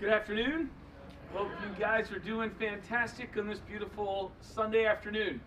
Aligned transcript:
Good 0.00 0.10
afternoon. 0.10 0.70
Hope 1.34 1.48
you 1.60 1.74
guys 1.76 2.12
are 2.12 2.20
doing 2.20 2.50
fantastic 2.50 3.36
on 3.36 3.48
this 3.48 3.58
beautiful 3.58 4.30
Sunday 4.40 4.86
afternoon. 4.86 5.40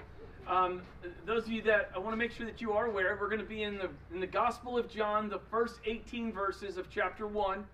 Um, 0.46 0.82
those 1.26 1.46
of 1.46 1.54
you 1.54 1.62
that 1.62 1.90
I 1.96 2.00
want 2.00 2.12
to 2.12 2.18
make 2.18 2.34
sure 2.34 2.46
that 2.46 2.60
you 2.60 2.74
are 2.74 2.88
aware, 2.88 3.18
we're 3.18 3.30
going 3.30 3.40
to 3.40 3.48
be 3.48 3.64
in 3.64 3.78
the 3.78 3.90
in 4.14 4.20
the 4.20 4.28
Gospel 4.28 4.78
of 4.78 4.90
John, 4.90 5.30
the 5.30 5.40
first 5.50 5.80
18 5.86 6.34
verses 6.34 6.76
of 6.76 6.90
chapter 6.90 7.28
one, 7.28 7.66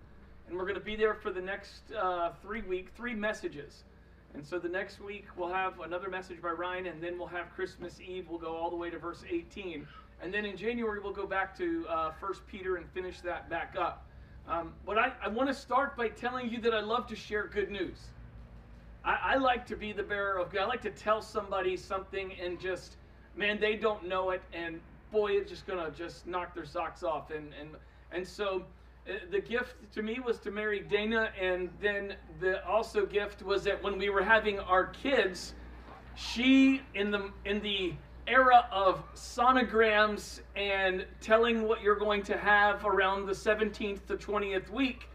and 0.47 0.55
we're 0.55 0.65
going 0.65 0.75
to 0.75 0.79
be 0.79 0.95
there 0.95 1.15
for 1.15 1.31
the 1.31 1.41
next 1.41 1.81
uh, 1.99 2.33
three 2.43 2.61
week, 2.61 2.89
three 2.95 3.15
messages. 3.15 3.83
And 4.35 4.45
so 4.45 4.59
the 4.59 4.69
next 4.69 5.01
week 5.01 5.25
we'll 5.35 5.51
have 5.51 5.79
another 5.79 6.11
message 6.11 6.43
by 6.43 6.51
Ryan, 6.51 6.85
and 6.85 7.01
then 7.01 7.17
we'll 7.17 7.27
have 7.29 7.51
Christmas 7.55 7.99
Eve. 7.99 8.27
We'll 8.29 8.37
go 8.37 8.55
all 8.55 8.69
the 8.69 8.75
way 8.75 8.91
to 8.91 8.99
verse 8.99 9.23
18, 9.27 9.87
and 10.21 10.31
then 10.31 10.45
in 10.45 10.55
January 10.55 10.99
we'll 10.99 11.11
go 11.11 11.25
back 11.25 11.57
to 11.57 11.87
uh, 11.89 12.11
First 12.21 12.45
Peter 12.45 12.75
and 12.75 12.87
finish 12.91 13.19
that 13.21 13.49
back 13.49 13.75
up. 13.75 14.06
Um, 14.47 14.73
but 14.85 14.97
I, 14.97 15.11
I 15.21 15.27
want 15.27 15.49
to 15.49 15.53
start 15.53 15.97
by 15.97 16.07
telling 16.07 16.49
you 16.49 16.61
that 16.61 16.73
I 16.73 16.79
love 16.79 17.05
to 17.07 17.15
share 17.15 17.47
good 17.47 17.69
news. 17.69 17.97
I, 19.03 19.33
I 19.33 19.35
like 19.35 19.65
to 19.67 19.75
be 19.75 19.91
the 19.91 20.03
bearer 20.03 20.37
of 20.37 20.51
good. 20.51 20.61
I 20.61 20.65
like 20.65 20.81
to 20.83 20.89
tell 20.91 21.21
somebody 21.21 21.75
something 21.75 22.33
and 22.41 22.59
just, 22.59 22.95
man, 23.35 23.59
they 23.59 23.75
don't 23.75 24.07
know 24.07 24.29
it, 24.29 24.41
and 24.53 24.79
boy, 25.11 25.33
it's 25.33 25.49
just 25.49 25.67
gonna 25.67 25.91
just 25.91 26.27
knock 26.27 26.55
their 26.55 26.65
socks 26.65 27.03
off. 27.03 27.31
And 27.31 27.53
and 27.59 27.69
and 28.11 28.25
so, 28.25 28.63
uh, 29.07 29.13
the 29.31 29.41
gift 29.41 29.75
to 29.93 30.01
me 30.01 30.19
was 30.19 30.39
to 30.39 30.51
marry 30.51 30.79
Dana, 30.79 31.29
and 31.39 31.69
then 31.81 32.15
the 32.39 32.65
also 32.65 33.05
gift 33.05 33.43
was 33.43 33.63
that 33.65 33.81
when 33.83 33.97
we 33.97 34.09
were 34.09 34.23
having 34.23 34.59
our 34.59 34.87
kids, 34.87 35.55
she 36.15 36.81
in 36.95 37.11
the 37.11 37.31
in 37.43 37.61
the 37.61 37.93
era 38.27 38.67
of 38.71 39.03
sonograms 39.15 40.41
and 40.55 41.05
telling 41.21 41.67
what 41.67 41.81
you're 41.81 41.95
going 41.95 42.23
to 42.23 42.37
have 42.37 42.85
around 42.85 43.25
the 43.25 43.33
17th 43.33 44.05
to 44.07 44.17
20th 44.17 44.69
week, 44.69 45.09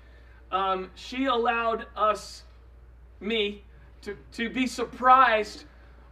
um, 0.50 0.90
she 0.94 1.26
allowed 1.26 1.86
us, 1.96 2.44
me, 3.20 3.62
to, 4.02 4.16
to 4.32 4.50
be 4.50 4.66
surprised 4.66 5.64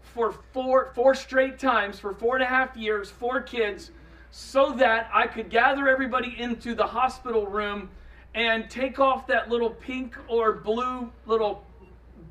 for 0.02 0.32
four, 0.52 0.92
four 0.94 1.14
straight 1.14 1.58
times, 1.58 1.98
for 1.98 2.12
four 2.12 2.36
and 2.36 2.42
a 2.42 2.46
half 2.46 2.76
years, 2.76 3.10
four 3.10 3.40
kids, 3.40 3.90
so 4.30 4.72
that 4.72 5.10
I 5.12 5.26
could 5.26 5.50
gather 5.50 5.88
everybody 5.88 6.36
into 6.38 6.74
the 6.74 6.86
hospital 6.86 7.46
room 7.46 7.90
and 8.34 8.70
take 8.70 9.00
off 9.00 9.26
that 9.26 9.48
little 9.48 9.70
pink 9.70 10.16
or 10.28 10.52
blue 10.52 11.10
little 11.26 11.64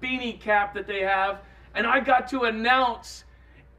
beanie 0.02 0.39
cap 0.39 0.73
that 0.73 0.88
they 0.88 1.02
have. 1.02 1.41
And 1.75 1.86
I 1.86 1.99
got 1.99 2.30
to 2.30 2.43
announce, 2.43 3.25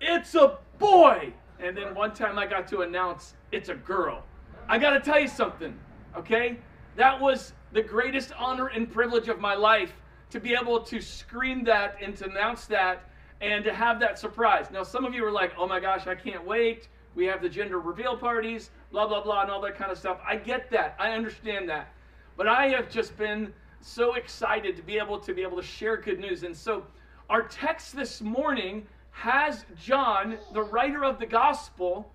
it's 0.00 0.34
a 0.34 0.58
boy. 0.80 1.32
And 1.60 1.76
then 1.76 1.94
one 1.94 2.12
time 2.12 2.38
I 2.38 2.46
got 2.46 2.66
to 2.68 2.80
announce 2.80 3.34
it's 3.52 3.68
a 3.68 3.74
girl. 3.74 4.24
I 4.68 4.78
got 4.78 4.90
to 4.90 5.00
tell 5.00 5.20
you 5.20 5.28
something, 5.28 5.78
okay? 6.16 6.58
That 6.96 7.20
was 7.20 7.52
the 7.72 7.82
greatest 7.82 8.32
honor 8.36 8.68
and 8.68 8.90
privilege 8.90 9.28
of 9.28 9.38
my 9.38 9.54
life 9.54 9.92
to 10.30 10.40
be 10.40 10.54
able 10.60 10.80
to 10.80 11.00
scream 11.00 11.62
that 11.64 11.96
and 12.02 12.16
to 12.16 12.28
announce 12.28 12.66
that 12.66 13.04
and 13.40 13.64
to 13.64 13.72
have 13.72 14.00
that 14.00 14.18
surprise. 14.18 14.70
Now, 14.72 14.82
some 14.82 15.04
of 15.04 15.14
you 15.14 15.24
are 15.24 15.30
like, 15.30 15.52
oh 15.58 15.66
my 15.66 15.80
gosh, 15.80 16.06
I 16.06 16.14
can't 16.14 16.44
wait. 16.44 16.88
We 17.14 17.26
have 17.26 17.42
the 17.42 17.48
gender 17.48 17.80
reveal 17.80 18.16
parties, 18.16 18.70
blah, 18.90 19.06
blah, 19.06 19.22
blah, 19.22 19.42
and 19.42 19.50
all 19.50 19.60
that 19.62 19.76
kind 19.76 19.90
of 19.90 19.98
stuff. 19.98 20.18
I 20.26 20.36
get 20.36 20.70
that. 20.70 20.96
I 20.98 21.10
understand 21.12 21.68
that. 21.68 21.92
But 22.36 22.48
I 22.48 22.68
have 22.68 22.88
just 22.88 23.16
been 23.18 23.52
so 23.80 24.14
excited 24.14 24.76
to 24.76 24.82
be 24.82 24.98
able 24.98 25.18
to 25.18 25.34
be 25.34 25.42
able 25.42 25.56
to 25.56 25.62
share 25.62 25.96
good 25.96 26.20
news. 26.20 26.42
And 26.42 26.56
so 26.56 26.84
our 27.28 27.42
text 27.42 27.96
this 27.96 28.20
morning 28.20 28.86
has 29.10 29.64
John, 29.76 30.38
the 30.52 30.62
writer 30.62 31.04
of 31.04 31.18
the 31.18 31.26
gospel, 31.26 32.10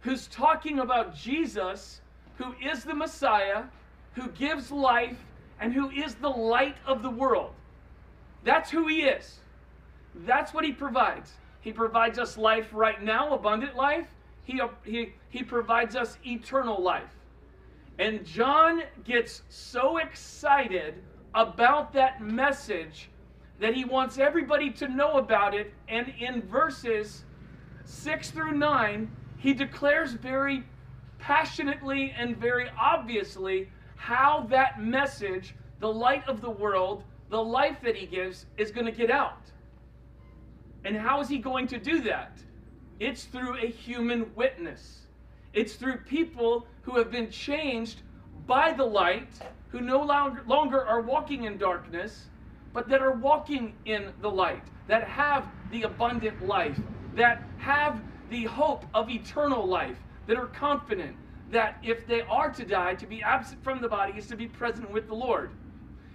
who's 0.00 0.26
talking 0.28 0.80
about 0.80 1.14
Jesus, 1.16 2.00
who 2.36 2.54
is 2.62 2.84
the 2.84 2.94
Messiah, 2.94 3.64
who 4.14 4.28
gives 4.28 4.70
life, 4.70 5.16
and 5.60 5.72
who 5.72 5.90
is 5.90 6.14
the 6.16 6.28
light 6.28 6.76
of 6.86 7.02
the 7.02 7.10
world. 7.10 7.52
That's 8.44 8.70
who 8.70 8.86
he 8.86 9.02
is. 9.02 9.40
That's 10.26 10.52
what 10.52 10.64
he 10.64 10.72
provides. 10.72 11.32
He 11.60 11.72
provides 11.72 12.18
us 12.18 12.36
life 12.36 12.68
right 12.72 13.02
now, 13.02 13.34
abundant 13.34 13.74
life. 13.74 14.06
He, 14.44 14.60
he, 14.84 15.14
he 15.30 15.42
provides 15.42 15.96
us 15.96 16.18
eternal 16.24 16.80
life. 16.82 17.16
And 17.98 18.24
John 18.24 18.82
gets 19.04 19.42
so 19.48 19.98
excited 19.98 21.02
about 21.34 21.92
that 21.94 22.20
message 22.20 23.08
that 23.64 23.72
he 23.72 23.86
wants 23.86 24.18
everybody 24.18 24.68
to 24.68 24.86
know 24.88 25.12
about 25.12 25.54
it. 25.54 25.72
And 25.88 26.12
in 26.20 26.42
verses 26.42 27.24
6 27.86 28.30
through 28.30 28.52
9, 28.58 29.10
he 29.38 29.54
declares 29.54 30.12
very 30.12 30.64
passionately 31.18 32.14
and 32.14 32.36
very 32.36 32.68
obviously 32.78 33.70
how 33.96 34.46
that 34.50 34.82
message, 34.82 35.54
the 35.80 35.90
light 35.90 36.28
of 36.28 36.42
the 36.42 36.50
world, 36.50 37.04
the 37.30 37.42
life 37.42 37.78
that 37.82 37.96
he 37.96 38.04
gives, 38.04 38.44
is 38.58 38.70
going 38.70 38.84
to 38.84 38.92
get 38.92 39.10
out. 39.10 39.50
And 40.84 40.94
how 40.94 41.22
is 41.22 41.28
he 41.30 41.38
going 41.38 41.66
to 41.68 41.78
do 41.78 42.02
that? 42.02 42.36
It's 43.00 43.24
through 43.24 43.56
a 43.56 43.66
human 43.66 44.30
witness. 44.34 45.06
It's 45.54 45.76
through 45.76 46.00
people 46.04 46.66
who 46.82 46.98
have 46.98 47.10
been 47.10 47.30
changed 47.30 48.02
by 48.46 48.74
the 48.74 48.84
light, 48.84 49.38
who 49.70 49.80
no 49.80 50.02
longer 50.02 50.84
are 50.84 51.00
walking 51.00 51.44
in 51.44 51.56
darkness, 51.56 52.26
but 52.74 52.88
that 52.88 53.00
are 53.00 53.12
walking 53.12 53.72
in 53.86 54.12
the 54.20 54.30
light, 54.30 54.64
that 54.88 55.04
have 55.04 55.48
the 55.70 55.84
abundant 55.84 56.46
life, 56.46 56.78
that 57.14 57.42
have 57.56 58.02
the 58.28 58.44
hope 58.44 58.84
of 58.92 59.08
eternal 59.08 59.64
life, 59.64 59.96
that 60.26 60.36
are 60.36 60.48
confident 60.48 61.16
that 61.50 61.78
if 61.82 62.06
they 62.06 62.22
are 62.22 62.50
to 62.50 62.64
die, 62.64 62.94
to 62.96 63.06
be 63.06 63.22
absent 63.22 63.62
from 63.62 63.80
the 63.80 63.88
body 63.88 64.12
is 64.18 64.26
to 64.26 64.36
be 64.36 64.48
present 64.48 64.90
with 64.90 65.06
the 65.06 65.14
Lord. 65.14 65.50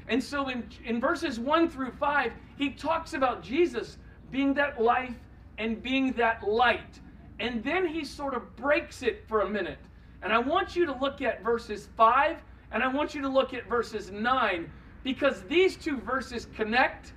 And 0.10 0.22
so 0.22 0.50
in, 0.50 0.68
in 0.84 1.00
verses 1.00 1.40
1 1.40 1.70
through 1.70 1.92
5, 1.92 2.34
he 2.58 2.72
talks 2.72 3.14
about 3.14 3.42
Jesus 3.42 3.98
being 4.32 4.54
that 4.56 4.82
life 4.82 5.16
and 5.58 5.82
being 5.82 6.12
that 6.14 6.46
light. 6.46 7.00
And 7.40 7.64
then 7.64 7.88
he 7.88 8.04
sort 8.04 8.34
of 8.34 8.56
breaks 8.58 9.02
it 9.02 9.24
for 9.28 9.42
a 9.42 9.50
minute. 9.50 9.80
And 10.22 10.34
I 10.34 10.40
want 10.40 10.76
you 10.76 10.86
to 10.86 10.94
look 10.94 11.22
at 11.22 11.42
verses 11.44 11.88
5 11.96 12.38
and 12.72 12.84
I 12.84 12.88
want 12.88 13.16
you 13.16 13.22
to 13.22 13.30
look 13.30 13.54
at 13.54 13.68
verses 13.68 14.12
9 14.12 14.70
because 15.10 15.42
these 15.50 15.76
two 15.76 15.98
verses 15.98 16.46
connect, 16.56 17.14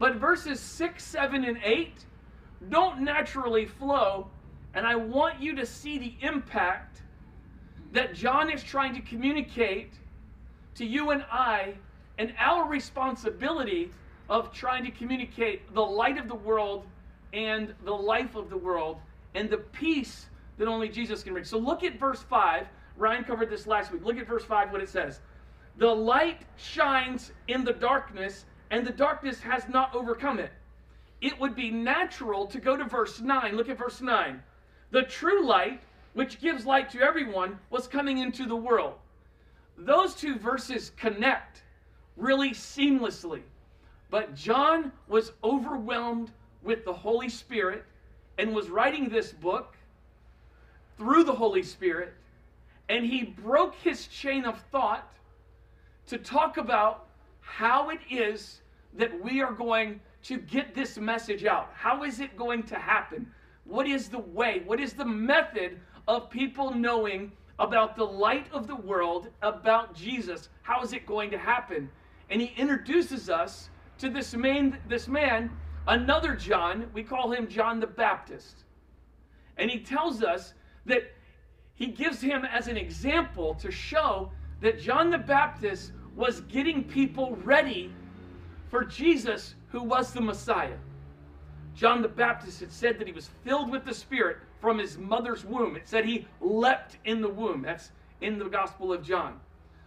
but 0.00 0.16
verses 0.16 0.58
6, 0.58 1.04
7, 1.04 1.44
and 1.44 1.56
8 1.62 2.04
don't 2.68 3.00
naturally 3.00 3.64
flow. 3.64 4.26
And 4.74 4.84
I 4.84 4.96
want 4.96 5.40
you 5.40 5.54
to 5.54 5.64
see 5.64 5.98
the 5.98 6.14
impact 6.20 7.02
that 7.92 8.12
John 8.12 8.50
is 8.50 8.64
trying 8.64 8.92
to 8.96 9.00
communicate 9.02 9.92
to 10.74 10.84
you 10.84 11.10
and 11.10 11.24
I 11.30 11.74
and 12.18 12.34
our 12.38 12.68
responsibility 12.68 13.92
of 14.28 14.52
trying 14.52 14.82
to 14.82 14.90
communicate 14.90 15.72
the 15.74 15.80
light 15.80 16.18
of 16.18 16.26
the 16.26 16.34
world 16.34 16.86
and 17.32 17.72
the 17.84 17.94
life 17.94 18.34
of 18.34 18.50
the 18.50 18.56
world 18.56 18.96
and 19.36 19.48
the 19.48 19.58
peace 19.58 20.26
that 20.58 20.66
only 20.66 20.88
Jesus 20.88 21.22
can 21.22 21.34
bring. 21.34 21.44
So 21.44 21.56
look 21.56 21.84
at 21.84 22.00
verse 22.00 22.20
5. 22.20 22.66
Ryan 22.96 23.22
covered 23.22 23.48
this 23.48 23.68
last 23.68 23.92
week. 23.92 24.04
Look 24.04 24.18
at 24.18 24.26
verse 24.26 24.44
5, 24.44 24.72
what 24.72 24.80
it 24.80 24.88
says. 24.88 25.20
The 25.76 25.94
light 25.94 26.42
shines 26.56 27.32
in 27.48 27.64
the 27.64 27.72
darkness, 27.72 28.44
and 28.70 28.86
the 28.86 28.92
darkness 28.92 29.40
has 29.40 29.68
not 29.68 29.94
overcome 29.94 30.38
it. 30.38 30.52
It 31.20 31.38
would 31.40 31.54
be 31.54 31.70
natural 31.70 32.46
to 32.46 32.60
go 32.60 32.76
to 32.76 32.84
verse 32.84 33.20
9. 33.20 33.56
Look 33.56 33.68
at 33.68 33.78
verse 33.78 34.00
9. 34.00 34.42
The 34.90 35.02
true 35.02 35.46
light, 35.46 35.80
which 36.14 36.40
gives 36.40 36.66
light 36.66 36.90
to 36.90 37.00
everyone, 37.00 37.58
was 37.70 37.86
coming 37.86 38.18
into 38.18 38.44
the 38.46 38.56
world. 38.56 38.94
Those 39.78 40.14
two 40.14 40.36
verses 40.36 40.92
connect 40.96 41.62
really 42.16 42.50
seamlessly. 42.50 43.42
But 44.10 44.34
John 44.34 44.92
was 45.08 45.32
overwhelmed 45.42 46.30
with 46.62 46.84
the 46.84 46.92
Holy 46.92 47.30
Spirit 47.30 47.84
and 48.36 48.54
was 48.54 48.68
writing 48.68 49.08
this 49.08 49.32
book 49.32 49.76
through 50.98 51.24
the 51.24 51.32
Holy 51.32 51.62
Spirit, 51.62 52.12
and 52.88 53.04
he 53.04 53.22
broke 53.24 53.74
his 53.76 54.06
chain 54.08 54.44
of 54.44 54.60
thought 54.70 55.08
to 56.06 56.18
talk 56.18 56.56
about 56.56 57.06
how 57.40 57.90
it 57.90 58.00
is 58.10 58.60
that 58.94 59.22
we 59.22 59.40
are 59.40 59.52
going 59.52 60.00
to 60.24 60.38
get 60.38 60.74
this 60.74 60.98
message 60.98 61.44
out. 61.44 61.70
How 61.74 62.04
is 62.04 62.20
it 62.20 62.36
going 62.36 62.62
to 62.64 62.76
happen? 62.76 63.30
What 63.64 63.86
is 63.86 64.08
the 64.08 64.18
way? 64.18 64.62
What 64.64 64.80
is 64.80 64.92
the 64.92 65.04
method 65.04 65.78
of 66.08 66.30
people 66.30 66.74
knowing 66.74 67.32
about 67.58 67.96
the 67.96 68.04
light 68.04 68.46
of 68.52 68.66
the 68.66 68.76
world, 68.76 69.28
about 69.42 69.94
Jesus? 69.94 70.48
How 70.62 70.82
is 70.82 70.92
it 70.92 71.06
going 71.06 71.30
to 71.30 71.38
happen? 71.38 71.90
And 72.30 72.40
he 72.40 72.52
introduces 72.56 73.30
us 73.30 73.70
to 73.98 74.08
this 74.08 74.34
man, 74.34 74.78
this 74.88 75.08
man, 75.08 75.50
another 75.86 76.34
John. 76.34 76.88
We 76.92 77.02
call 77.02 77.30
him 77.30 77.48
John 77.48 77.80
the 77.80 77.86
Baptist. 77.86 78.64
And 79.58 79.70
he 79.70 79.80
tells 79.80 80.22
us 80.22 80.54
that 80.86 81.12
he 81.74 81.86
gives 81.86 82.20
him 82.20 82.44
as 82.44 82.68
an 82.68 82.76
example 82.76 83.54
to 83.56 83.70
show 83.70 84.30
that 84.60 84.80
John 84.80 85.10
the 85.10 85.18
Baptist 85.18 85.92
was 86.16 86.40
getting 86.42 86.84
people 86.84 87.36
ready 87.44 87.92
for 88.70 88.84
Jesus, 88.84 89.54
who 89.68 89.82
was 89.82 90.12
the 90.12 90.20
Messiah. 90.20 90.76
John 91.74 92.02
the 92.02 92.08
Baptist 92.08 92.60
had 92.60 92.72
said 92.72 92.98
that 92.98 93.06
he 93.06 93.12
was 93.12 93.30
filled 93.44 93.70
with 93.70 93.84
the 93.84 93.94
Spirit 93.94 94.38
from 94.60 94.78
his 94.78 94.98
mother's 94.98 95.44
womb. 95.44 95.76
It 95.76 95.88
said 95.88 96.04
he 96.04 96.26
leapt 96.40 96.98
in 97.04 97.20
the 97.20 97.28
womb. 97.28 97.62
That's 97.62 97.90
in 98.20 98.38
the 98.38 98.44
Gospel 98.44 98.92
of 98.92 99.02
John. 99.02 99.40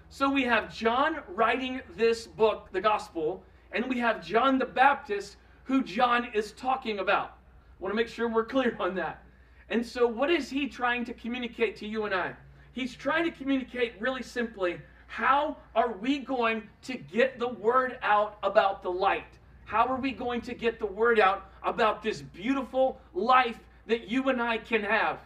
So 0.10 0.30
we 0.30 0.44
have 0.44 0.74
John 0.74 1.20
writing 1.28 1.82
this 1.96 2.28
book, 2.28 2.70
the 2.72 2.82
gospel, 2.82 3.44
and 3.72 3.86
we 3.88 4.00
have 4.00 4.26
John 4.26 4.58
the 4.58 4.66
Baptist, 4.66 5.38
who 5.64 5.84
John 5.84 6.30
is 6.34 6.52
talking 6.54 7.00
about. 7.00 7.38
I 7.80 7.84
want 7.84 7.92
to 7.92 7.96
make 7.96 8.08
sure 8.08 8.30
we're 8.30 8.46
clear 8.46 8.78
on 8.80 8.96
that. 8.96 9.24
And 9.70 9.86
so, 9.86 10.06
what 10.06 10.30
is 10.30 10.50
he 10.50 10.68
trying 10.68 11.06
to 11.06 11.14
communicate 11.14 11.76
to 11.78 11.88
you 11.88 12.06
and 12.06 12.14
I? 12.14 12.34
He's 12.72 12.96
trying 12.96 13.26
to 13.26 13.32
communicate 13.32 14.00
really 14.00 14.22
simply 14.22 14.80
how 15.08 15.58
are 15.76 15.94
we 15.94 16.20
going 16.20 16.64
to 16.84 16.96
get 16.96 17.40
the 17.40 17.48
word 17.48 17.98
out 18.02 18.38
about 18.44 18.84
the 18.84 18.90
light? 18.90 19.24
How 19.66 19.86
are 19.88 20.00
we 20.00 20.12
going 20.12 20.42
to 20.42 20.54
get 20.54 20.80
the 20.80 20.86
word 20.86 21.20
out 21.20 21.50
about 21.64 22.04
this 22.04 22.22
beautiful 22.22 23.00
life 23.14 23.60
that 23.88 24.10
you 24.10 24.30
and 24.30 24.42
I 24.42 24.58
can 24.58 24.84
have? 24.84 25.20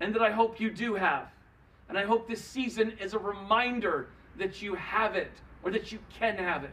And 0.00 0.14
that 0.14 0.22
I 0.22 0.30
hope 0.30 0.60
you 0.60 0.70
do 0.70 0.94
have. 0.94 1.28
And 1.88 1.96
I 1.96 2.04
hope 2.04 2.28
this 2.28 2.44
season 2.44 2.92
is 3.00 3.14
a 3.14 3.18
reminder 3.18 4.08
that 4.36 4.62
you 4.62 4.74
have 4.74 5.16
it 5.16 5.32
or 5.62 5.70
that 5.70 5.92
you 5.92 5.98
can 6.18 6.36
have 6.36 6.64
it. 6.64 6.70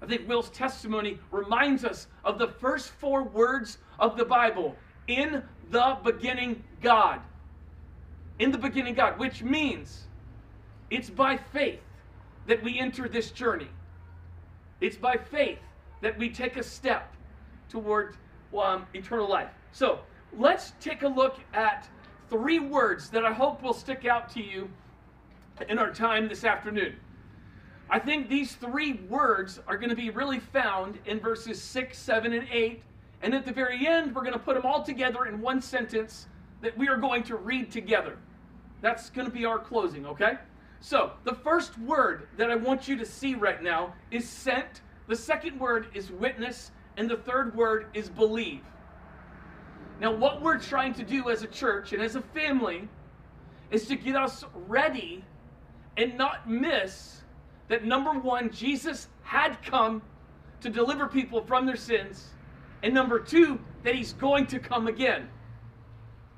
I 0.00 0.06
think 0.06 0.28
Will's 0.28 0.50
testimony 0.50 1.18
reminds 1.30 1.84
us 1.84 2.06
of 2.24 2.38
the 2.38 2.48
first 2.48 2.90
four 2.90 3.24
words 3.24 3.78
of 3.98 4.16
the 4.16 4.24
Bible 4.24 4.76
in 5.08 5.42
the 5.70 5.98
beginning, 6.04 6.62
God. 6.80 7.20
In 8.38 8.52
the 8.52 8.58
beginning, 8.58 8.94
God, 8.94 9.18
which 9.18 9.42
means 9.42 10.07
it's 10.90 11.10
by 11.10 11.36
faith 11.36 11.80
that 12.46 12.62
we 12.62 12.78
enter 12.78 13.08
this 13.08 13.30
journey. 13.30 13.68
It's 14.80 14.96
by 14.96 15.16
faith 15.16 15.58
that 16.00 16.16
we 16.18 16.30
take 16.30 16.56
a 16.56 16.62
step 16.62 17.14
toward 17.68 18.16
um, 18.56 18.86
eternal 18.94 19.28
life. 19.28 19.50
So 19.72 20.00
let's 20.36 20.72
take 20.80 21.02
a 21.02 21.08
look 21.08 21.38
at 21.52 21.88
three 22.30 22.58
words 22.58 23.10
that 23.10 23.24
I 23.24 23.32
hope 23.32 23.62
will 23.62 23.74
stick 23.74 24.06
out 24.06 24.30
to 24.30 24.42
you 24.42 24.70
in 25.68 25.78
our 25.78 25.92
time 25.92 26.28
this 26.28 26.44
afternoon. 26.44 26.96
I 27.90 27.98
think 27.98 28.28
these 28.28 28.54
three 28.54 28.94
words 29.08 29.60
are 29.66 29.76
going 29.76 29.90
to 29.90 29.96
be 29.96 30.10
really 30.10 30.40
found 30.40 30.98
in 31.06 31.20
verses 31.20 31.60
6, 31.62 31.96
7, 31.98 32.32
and 32.32 32.46
8. 32.50 32.82
And 33.22 33.34
at 33.34 33.44
the 33.44 33.52
very 33.52 33.86
end, 33.86 34.14
we're 34.14 34.22
going 34.22 34.34
to 34.34 34.38
put 34.38 34.54
them 34.54 34.66
all 34.66 34.82
together 34.82 35.24
in 35.24 35.40
one 35.40 35.60
sentence 35.60 36.26
that 36.60 36.76
we 36.76 36.88
are 36.88 36.96
going 36.96 37.22
to 37.24 37.36
read 37.36 37.70
together. 37.70 38.18
That's 38.82 39.10
going 39.10 39.26
to 39.26 39.32
be 39.32 39.44
our 39.44 39.58
closing, 39.58 40.06
okay? 40.06 40.34
So, 40.80 41.12
the 41.24 41.34
first 41.34 41.76
word 41.78 42.28
that 42.36 42.50
I 42.50 42.54
want 42.54 42.86
you 42.86 42.96
to 42.96 43.04
see 43.04 43.34
right 43.34 43.62
now 43.62 43.94
is 44.10 44.28
sent. 44.28 44.82
The 45.08 45.16
second 45.16 45.58
word 45.58 45.88
is 45.94 46.10
witness. 46.10 46.70
And 46.96 47.08
the 47.08 47.16
third 47.16 47.54
word 47.54 47.86
is 47.94 48.08
believe. 48.08 48.62
Now, 50.00 50.12
what 50.12 50.42
we're 50.42 50.58
trying 50.58 50.94
to 50.94 51.04
do 51.04 51.30
as 51.30 51.42
a 51.42 51.46
church 51.46 51.92
and 51.92 52.02
as 52.02 52.16
a 52.16 52.22
family 52.22 52.88
is 53.70 53.86
to 53.86 53.96
get 53.96 54.16
us 54.16 54.44
ready 54.54 55.24
and 55.96 56.16
not 56.16 56.48
miss 56.48 57.22
that 57.68 57.84
number 57.84 58.12
one, 58.12 58.50
Jesus 58.50 59.08
had 59.22 59.62
come 59.62 60.02
to 60.60 60.70
deliver 60.70 61.06
people 61.06 61.42
from 61.44 61.66
their 61.66 61.76
sins, 61.76 62.30
and 62.82 62.92
number 62.92 63.20
two, 63.20 63.60
that 63.84 63.94
he's 63.94 64.14
going 64.14 64.46
to 64.46 64.58
come 64.58 64.86
again. 64.86 65.28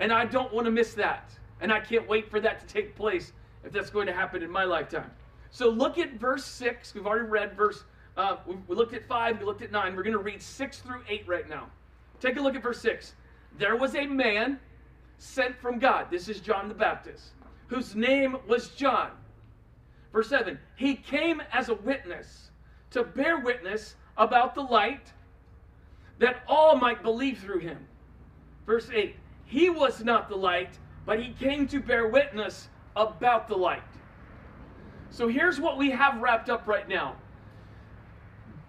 And 0.01 0.13
I 0.13 0.25
don't 0.25 0.53
want 0.53 0.65
to 0.65 0.71
miss 0.71 0.95
that. 0.95 1.31
And 1.61 1.73
I 1.73 1.81
can't 1.81 2.09
wait 2.09 2.31
for 2.31 2.41
that 2.41 2.61
to 2.61 2.67
take 2.67 2.97
place 2.97 3.33
if 3.65 3.73
that's 3.73 3.91
going 3.91 4.07
to 4.07 4.12
happen 4.12 4.43
in 4.43 4.51
my 4.51 4.65
lifetime. 4.65 5.11
So 5.51 5.69
look 5.69 5.99
at 5.99 6.15
verse 6.15 6.45
6. 6.45 6.95
We've 6.95 7.07
already 7.07 7.29
read 7.29 7.57
verse, 7.57 7.85
uh, 8.17 8.37
we, 8.47 8.57
we 8.69 8.77
looked 8.77 8.95
at 8.95 9.07
5, 9.07 9.39
we 9.39 9.45
looked 9.45 9.62
at 9.62 9.73
9. 9.73 9.97
We're 9.97 10.03
going 10.03 10.17
to 10.17 10.23
read 10.23 10.41
6 10.41 10.79
through 10.79 11.03
8 11.09 11.27
right 11.27 11.49
now. 11.49 11.67
Take 12.21 12.37
a 12.37 12.41
look 12.41 12.55
at 12.55 12.62
verse 12.62 12.81
6. 12.81 13.15
There 13.59 13.77
was 13.77 13.95
a 13.95 14.07
man 14.07 14.59
sent 15.19 15.57
from 15.57 15.79
God. 15.79 16.07
This 16.11 16.29
is 16.29 16.41
John 16.41 16.69
the 16.69 16.75
Baptist, 16.75 17.33
whose 17.69 17.95
name 17.95 18.37
was 18.47 18.69
John. 18.71 19.11
Verse 20.12 20.29
7 20.29 20.59
He 20.77 20.95
came 20.95 21.43
as 21.53 21.69
a 21.69 21.75
witness 21.75 22.51
to 22.91 23.05
bear 23.05 23.39
witness 23.39 23.97
about 24.17 24.55
the 24.55 24.62
light 24.62 25.12
that 26.19 26.43
all 26.47 26.77
might 26.77 27.03
believe 27.03 27.39
through 27.39 27.61
him. 27.61 27.79
Verse 28.67 28.89
8 28.93 29.17
He 29.45 29.71
was 29.71 30.05
not 30.05 30.29
the 30.29 30.37
light, 30.37 30.79
but 31.07 31.21
he 31.21 31.33
came 31.33 31.67
to 31.69 31.81
bear 31.81 32.09
witness 32.09 32.69
about 32.97 33.49
the 33.49 33.57
light. 33.57 33.83
So 35.11 35.29
here's 35.29 35.61
what 35.61 35.77
we 35.77 35.91
have 35.91 36.21
wrapped 36.21 36.51
up 36.51 36.67
right 36.67 36.89
now 36.89 37.17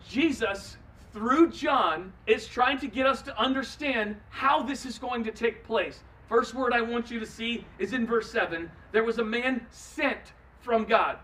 Jesus, 0.07 0.77
through 1.13 1.51
John, 1.51 2.11
is 2.25 2.47
trying 2.47 2.79
to 2.79 2.87
get 2.87 3.05
us 3.05 3.21
to 3.23 3.37
understand 3.39 4.15
how 4.29 4.63
this 4.63 4.85
is 4.85 4.97
going 4.97 5.23
to 5.23 5.31
take 5.31 5.63
place. 5.63 6.01
First 6.27 6.53
word 6.53 6.73
I 6.73 6.81
want 6.81 7.11
you 7.11 7.19
to 7.19 7.25
see 7.25 7.65
is 7.77 7.93
in 7.93 8.07
verse 8.07 8.31
7. 8.31 8.71
There 8.91 9.03
was 9.03 9.19
a 9.19 9.23
man 9.23 9.65
sent 9.69 10.33
from 10.61 10.85
God. 10.85 11.17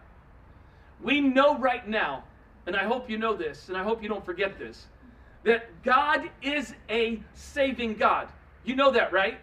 We 1.02 1.22
know 1.22 1.58
right 1.58 1.88
now, 1.88 2.24
and 2.66 2.76
I 2.76 2.84
hope 2.84 3.10
you 3.10 3.18
know 3.18 3.36
this, 3.36 3.70
and 3.70 3.78
I 3.78 3.84
hope 3.84 4.04
you 4.04 4.10
don't 4.10 4.26
forget 4.26 4.60
this, 4.60 4.88
that 5.44 5.70
God 5.84 6.30
is 6.42 6.74
a 6.90 7.22
saving 7.34 7.96
God. 7.96 8.28
You 8.66 8.76
know 8.76 8.92
that, 8.92 9.14
right? 9.14 9.38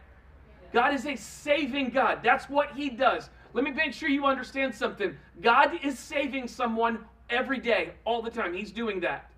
God 0.72 0.92
is 0.92 1.06
a 1.06 1.16
saving 1.16 1.90
God. 1.90 2.20
That's 2.22 2.48
what 2.50 2.72
He 2.72 2.90
does. 2.90 3.30
Let 3.54 3.64
me 3.64 3.70
make 3.70 3.94
sure 3.94 4.08
you 4.08 4.26
understand 4.26 4.74
something. 4.74 5.16
God 5.40 5.78
is 5.82 5.98
saving 5.98 6.48
someone 6.48 6.98
every 7.30 7.58
day, 7.58 7.92
all 8.04 8.20
the 8.20 8.30
time. 8.30 8.52
He's 8.52 8.72
doing 8.72 9.00
that. 9.00 9.30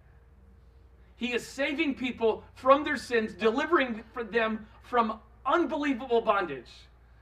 He 1.17 1.33
is 1.33 1.47
saving 1.47 1.95
people 1.95 2.43
from 2.55 2.83
their 2.83 2.97
sins, 2.97 3.35
delivering 3.35 4.03
them 4.33 4.67
from 4.83 5.21
unbelievable 5.45 6.23
bondage 6.23 6.71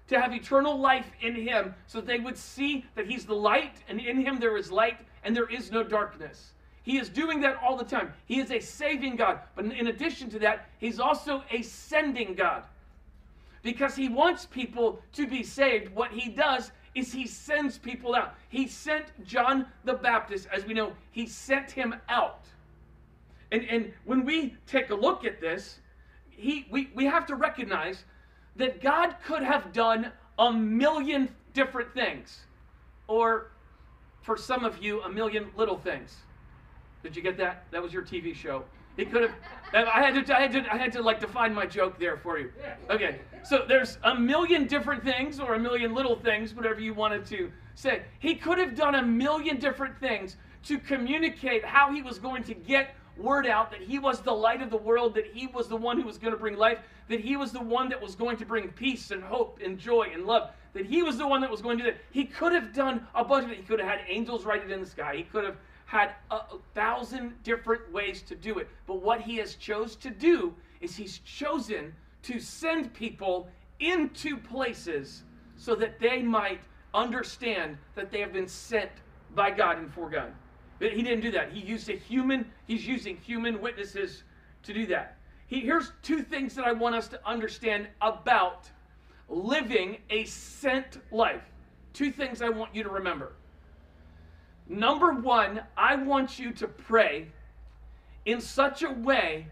to 0.08 0.20
have 0.20 0.32
eternal 0.32 0.78
life 0.78 1.10
in 1.20 1.34
him 1.34 1.74
so 1.86 2.00
they 2.00 2.18
would 2.18 2.36
see 2.36 2.84
that 2.94 3.06
he's 3.06 3.24
the 3.24 3.34
light 3.34 3.82
and 3.88 4.00
in 4.00 4.20
him 4.20 4.38
there 4.38 4.56
is 4.56 4.70
light 4.70 4.98
and 5.24 5.34
there 5.34 5.48
is 5.48 5.70
no 5.70 5.82
darkness. 5.82 6.52
He 6.82 6.98
is 6.98 7.08
doing 7.08 7.40
that 7.40 7.56
all 7.62 7.76
the 7.76 7.84
time. 7.84 8.12
He 8.26 8.40
is 8.40 8.50
a 8.50 8.60
saving 8.60 9.16
God. 9.16 9.40
But 9.56 9.64
in 9.66 9.86
addition 9.86 10.28
to 10.30 10.38
that, 10.40 10.68
he's 10.78 11.00
also 11.00 11.42
a 11.50 11.62
sending 11.62 12.34
God. 12.34 12.64
Because 13.62 13.96
he 13.96 14.10
wants 14.10 14.44
people 14.44 15.00
to 15.14 15.26
be 15.26 15.42
saved, 15.42 15.94
what 15.94 16.12
he 16.12 16.28
does 16.28 16.70
is 16.94 17.12
he 17.12 17.26
sends 17.26 17.78
people 17.78 18.14
out. 18.14 18.34
He 18.48 18.68
sent 18.68 19.06
John 19.26 19.66
the 19.84 19.94
Baptist, 19.94 20.48
as 20.52 20.64
we 20.64 20.74
know, 20.74 20.92
he 21.10 21.26
sent 21.26 21.70
him 21.70 21.94
out. 22.08 22.44
And, 23.50 23.64
and 23.68 23.92
when 24.04 24.24
we 24.24 24.56
take 24.66 24.90
a 24.90 24.94
look 24.94 25.24
at 25.24 25.40
this, 25.40 25.78
he, 26.30 26.66
we, 26.70 26.90
we 26.94 27.04
have 27.04 27.26
to 27.26 27.36
recognize 27.36 28.04
that 28.56 28.80
God 28.80 29.16
could 29.24 29.42
have 29.42 29.72
done 29.72 30.12
a 30.38 30.52
million 30.52 31.28
different 31.52 31.92
things. 31.94 32.40
Or 33.06 33.50
for 34.22 34.36
some 34.36 34.64
of 34.64 34.82
you, 34.82 35.02
a 35.02 35.08
million 35.08 35.50
little 35.56 35.78
things. 35.78 36.16
Did 37.02 37.14
you 37.14 37.22
get 37.22 37.36
that? 37.38 37.64
That 37.70 37.82
was 37.82 37.92
your 37.92 38.02
TV 38.02 38.34
show. 38.34 38.64
He 38.96 39.04
could 39.04 39.22
have. 39.22 39.34
I 39.74 40.02
had 40.02 40.26
to. 40.26 40.36
I 40.36 40.40
had 40.42 40.52
to. 40.52 40.72
I 40.72 40.76
had 40.76 40.92
to 40.92 41.02
like 41.02 41.20
define 41.20 41.52
my 41.54 41.66
joke 41.66 41.98
there 41.98 42.16
for 42.16 42.38
you. 42.38 42.52
Okay. 42.90 43.20
So 43.42 43.64
there's 43.66 43.98
a 44.04 44.14
million 44.14 44.66
different 44.66 45.02
things, 45.02 45.40
or 45.40 45.54
a 45.54 45.58
million 45.58 45.94
little 45.94 46.16
things, 46.16 46.54
whatever 46.54 46.80
you 46.80 46.94
wanted 46.94 47.26
to 47.26 47.50
say. 47.74 48.02
He 48.20 48.34
could 48.34 48.58
have 48.58 48.74
done 48.74 48.94
a 48.94 49.02
million 49.02 49.58
different 49.58 49.98
things 49.98 50.36
to 50.64 50.78
communicate 50.78 51.64
how 51.64 51.92
he 51.92 52.00
was 52.00 52.18
going 52.18 52.42
to 52.44 52.54
get 52.54 52.94
word 53.16 53.46
out 53.46 53.70
that 53.70 53.80
he 53.80 53.98
was 53.98 54.20
the 54.20 54.32
light 54.32 54.62
of 54.62 54.70
the 54.70 54.76
world, 54.76 55.14
that 55.14 55.26
he 55.26 55.46
was 55.46 55.68
the 55.68 55.76
one 55.76 56.00
who 56.00 56.06
was 56.06 56.18
going 56.18 56.32
to 56.32 56.38
bring 56.38 56.56
life, 56.56 56.78
that 57.08 57.20
he 57.20 57.36
was 57.36 57.52
the 57.52 57.62
one 57.62 57.88
that 57.88 58.00
was 58.00 58.14
going 58.14 58.36
to 58.36 58.44
bring 58.44 58.68
peace 58.68 59.10
and 59.10 59.22
hope 59.22 59.60
and 59.64 59.78
joy 59.78 60.08
and 60.12 60.24
love, 60.24 60.50
that 60.72 60.86
he 60.86 61.02
was 61.02 61.16
the 61.16 61.26
one 61.26 61.40
that 61.40 61.50
was 61.50 61.62
going 61.62 61.78
to 61.78 61.84
do 61.84 61.90
that. 61.90 62.00
He 62.10 62.24
could 62.24 62.52
have 62.52 62.72
done 62.72 63.06
a 63.14 63.24
bunch 63.24 63.44
of 63.44 63.52
it. 63.52 63.58
He 63.58 63.62
could 63.62 63.78
have 63.78 63.88
had 63.88 64.00
angels 64.08 64.44
write 64.44 64.62
it 64.62 64.70
in 64.70 64.80
the 64.80 64.86
sky. 64.86 65.14
He 65.16 65.22
could 65.22 65.44
have 65.44 65.56
had 65.94 66.16
a, 66.32 66.40
thousand 66.74 67.40
different 67.44 67.92
ways 67.92 68.20
to 68.20 68.34
do 68.34 68.58
it. 68.58 68.68
But 68.84 69.00
what 69.00 69.20
he 69.20 69.36
has 69.36 69.54
chose 69.54 69.94
to 69.96 70.10
do 70.10 70.52
is 70.80 70.96
he's 70.96 71.18
chosen 71.18 71.94
to 72.22 72.40
send 72.40 72.92
people 72.92 73.46
into 73.78 74.36
places 74.36 75.22
so 75.56 75.76
that 75.76 76.00
they 76.00 76.20
might 76.20 76.58
understand 76.94 77.78
that 77.94 78.10
they 78.10 78.18
have 78.18 78.32
been 78.32 78.48
sent 78.48 78.90
by 79.36 79.52
God 79.52 79.78
and 79.78 79.94
for 79.94 80.10
God. 80.10 80.32
But 80.80 80.94
he 80.94 81.02
didn't 81.02 81.20
do 81.20 81.30
that. 81.30 81.52
He 81.52 81.60
used 81.60 81.88
a 81.88 81.96
human, 81.96 82.50
he's 82.66 82.84
using 82.84 83.16
human 83.18 83.60
witnesses 83.60 84.24
to 84.64 84.74
do 84.74 84.86
that. 84.86 85.16
He, 85.46 85.60
here's 85.60 85.92
two 86.02 86.24
things 86.24 86.56
that 86.56 86.64
I 86.64 86.72
want 86.72 86.96
us 86.96 87.06
to 87.08 87.20
understand 87.24 87.86
about 88.02 88.68
living 89.28 89.98
a 90.10 90.24
sent 90.24 90.98
life. 91.12 91.44
Two 91.92 92.10
things 92.10 92.42
I 92.42 92.48
want 92.48 92.74
you 92.74 92.82
to 92.82 92.90
remember. 92.90 93.34
Number 94.68 95.12
one, 95.12 95.62
I 95.76 95.96
want 95.96 96.38
you 96.38 96.52
to 96.52 96.66
pray 96.68 97.28
in 98.24 98.40
such 98.40 98.82
a 98.82 98.90
way 98.90 99.48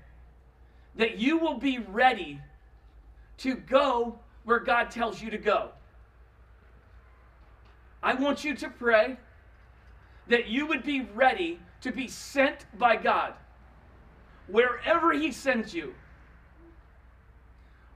that 0.97 1.19
you 1.19 1.38
will 1.38 1.59
be 1.59 1.78
ready 1.78 2.40
to 3.38 3.54
go 3.54 4.19
where 4.45 4.59
God 4.59 4.90
tells 4.90 5.23
you 5.23 5.31
to 5.31 5.38
go. 5.38 5.71
I 8.02 8.14
want 8.14 8.45
you 8.45 8.57
to 8.57 8.69
pray 8.69 9.16
that 10.28 10.49
you 10.49 10.66
would 10.66 10.83
be 10.83 11.02
ready 11.14 11.61
to 11.83 11.92
be 11.92 12.09
sent 12.09 12.66
by 12.78 12.97
God 12.97 13.35
wherever 14.49 15.12
He 15.12 15.31
sends 15.31 15.75
you. 15.75 15.95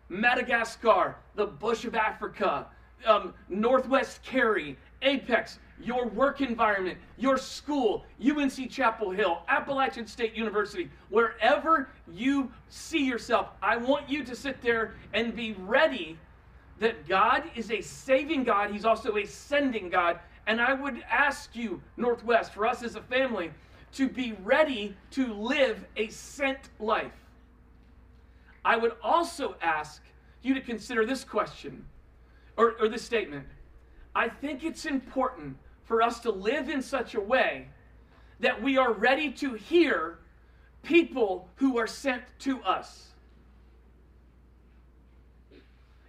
Madagascar, 0.08 1.16
the 1.34 1.46
bush 1.46 1.84
of 1.84 1.94
Africa, 1.94 2.66
um, 3.04 3.34
Northwest 3.48 4.22
Cary, 4.22 4.76
Apex, 5.02 5.58
your 5.82 6.06
work 6.06 6.40
environment, 6.40 6.98
your 7.18 7.36
school, 7.36 8.04
UNC 8.24 8.70
Chapel 8.70 9.10
Hill, 9.10 9.42
Appalachian 9.48 10.06
State 10.06 10.34
University, 10.34 10.90
wherever 11.10 11.88
you 12.12 12.50
see 12.68 13.04
yourself, 13.04 13.48
I 13.62 13.76
want 13.76 14.08
you 14.08 14.24
to 14.24 14.34
sit 14.34 14.62
there 14.62 14.94
and 15.12 15.34
be 15.34 15.52
ready 15.52 16.18
that 16.78 17.08
God 17.08 17.44
is 17.54 17.70
a 17.70 17.80
saving 17.80 18.44
God. 18.44 18.70
He's 18.70 18.84
also 18.84 19.16
a 19.16 19.26
sending 19.26 19.88
God. 19.88 20.18
And 20.46 20.60
I 20.60 20.72
would 20.72 21.02
ask 21.10 21.56
you, 21.56 21.82
Northwest, 21.96 22.52
for 22.52 22.66
us 22.66 22.82
as 22.82 22.94
a 22.94 23.02
family, 23.02 23.50
to 23.92 24.08
be 24.08 24.36
ready 24.44 24.94
to 25.12 25.32
live 25.32 25.84
a 25.96 26.08
sent 26.08 26.68
life. 26.78 27.12
I 28.64 28.76
would 28.76 28.92
also 29.02 29.56
ask 29.62 30.02
you 30.42 30.54
to 30.54 30.60
consider 30.60 31.06
this 31.06 31.24
question 31.24 31.84
or, 32.56 32.74
or 32.80 32.88
this 32.88 33.02
statement. 33.02 33.46
I 34.14 34.28
think 34.28 34.64
it's 34.64 34.86
important 34.86 35.56
for 35.86 36.02
us 36.02 36.20
to 36.20 36.30
live 36.30 36.68
in 36.68 36.82
such 36.82 37.14
a 37.14 37.20
way 37.20 37.68
that 38.40 38.60
we 38.62 38.76
are 38.76 38.92
ready 38.92 39.30
to 39.30 39.54
hear 39.54 40.18
people 40.82 41.48
who 41.56 41.78
are 41.78 41.86
sent 41.86 42.22
to 42.40 42.62
us. 42.62 43.06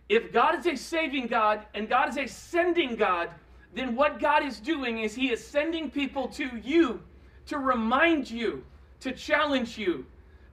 If 0.09 0.31
God 0.31 0.57
is 0.59 0.65
a 0.65 0.75
saving 0.75 1.27
God 1.27 1.65
and 1.73 1.87
God 1.87 2.09
is 2.09 2.17
a 2.17 2.27
sending 2.27 2.95
God, 2.95 3.29
then 3.73 3.95
what 3.95 4.19
God 4.19 4.43
is 4.43 4.59
doing 4.59 4.99
is 4.99 5.13
He 5.13 5.31
is 5.31 5.45
sending 5.45 5.91
people 5.91 6.27
to 6.29 6.49
you 6.63 7.01
to 7.45 7.59
remind 7.59 8.29
you, 8.29 8.63
to 9.01 9.11
challenge 9.11 9.77
you, 9.77 10.05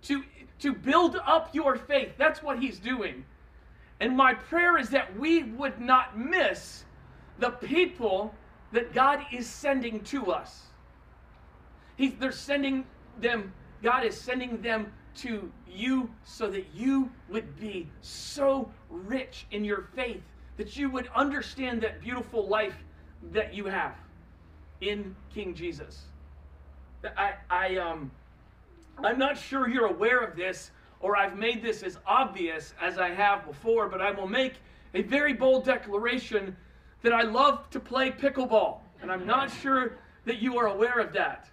to, 0.03 0.23
to 0.61 0.73
build 0.75 1.17
up 1.25 1.55
your 1.55 1.77
faith. 1.77 2.13
That's 2.19 2.43
what 2.43 2.59
He's 2.59 2.79
doing. 2.79 3.25
And 4.01 4.17
my 4.17 4.35
prayer 4.35 4.77
is 4.77 4.91
that 4.91 5.17
we 5.19 5.45
would 5.45 5.81
not 5.81 6.19
miss 6.19 6.85
the 7.39 7.51
people 7.51 8.35
that 8.75 8.93
God 8.93 9.21
is 9.33 9.47
sending 9.47 10.01
to 10.01 10.33
us. 10.33 10.63
He's, 11.97 12.13
they're 12.19 12.33
sending 12.33 12.85
them, 13.21 13.53
God 13.85 14.05
is 14.05 14.21
sending 14.21 14.61
them 14.61 14.93
to 15.19 15.51
you 15.71 16.11
so 16.25 16.51
that 16.51 16.67
you 16.75 17.09
would 17.31 17.59
be 17.59 17.89
so 18.01 18.69
rich 18.91 19.47
in 19.53 19.65
your 19.65 19.89
faith 19.95 20.23
that 20.57 20.77
you 20.77 20.91
would 20.91 21.09
understand 21.15 21.83
that 21.83 22.01
beautiful 22.01 22.49
life 22.49 22.75
that 23.31 23.55
you 23.55 23.67
have 23.67 23.95
in 24.81 25.15
King 25.33 25.55
Jesus. 25.55 26.03
I, 27.17 27.35
I, 27.49 27.77
um, 27.77 28.11
I'm 28.99 29.19
not 29.19 29.39
sure 29.39 29.69
you're 29.69 29.87
aware 29.87 30.19
of 30.19 30.37
this 30.37 30.73
or 30.99 31.17
I've 31.17 31.39
made 31.39 31.63
this 31.63 31.85
as 31.85 31.99
obvious 32.07 32.75
as 32.83 32.99
I 32.99 33.11
have 33.11 33.47
before, 33.47 33.89
but 33.89 34.01
I 34.01 34.11
will 34.11 34.29
make 34.29 34.55
a 34.95 35.03
very 35.03 35.33
bold 35.33 35.65
declaration 35.65 36.57
that 37.05 37.13
I 37.13 37.23
love 37.23 37.69
to 37.71 37.79
play 37.79 38.11
pickleball. 38.11 38.79
And 39.03 39.13
I'm 39.13 39.27
not 39.27 39.53
sure 39.53 39.99
that 40.25 40.39
you 40.39 40.57
are 40.57 40.69
aware 40.69 40.99
of 40.99 41.13
that. 41.13 41.51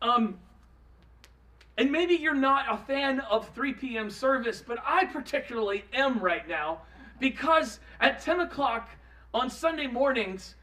Um, 0.00 0.38
and 1.76 1.92
maybe 1.92 2.14
you're 2.14 2.34
not 2.34 2.64
a 2.72 2.78
fan 2.78 3.20
of 3.20 3.50
3 3.50 3.74
p.m. 3.74 4.08
service, 4.08 4.64
but 4.66 4.78
I 4.84 5.04
particularly 5.04 5.84
am 5.92 6.18
right 6.18 6.48
now 6.48 6.80
because 7.20 7.80
at 8.00 8.22
10 8.22 8.40
o'clock 8.40 8.88
on 9.34 9.50
Sunday 9.50 9.86
mornings, 9.86 10.54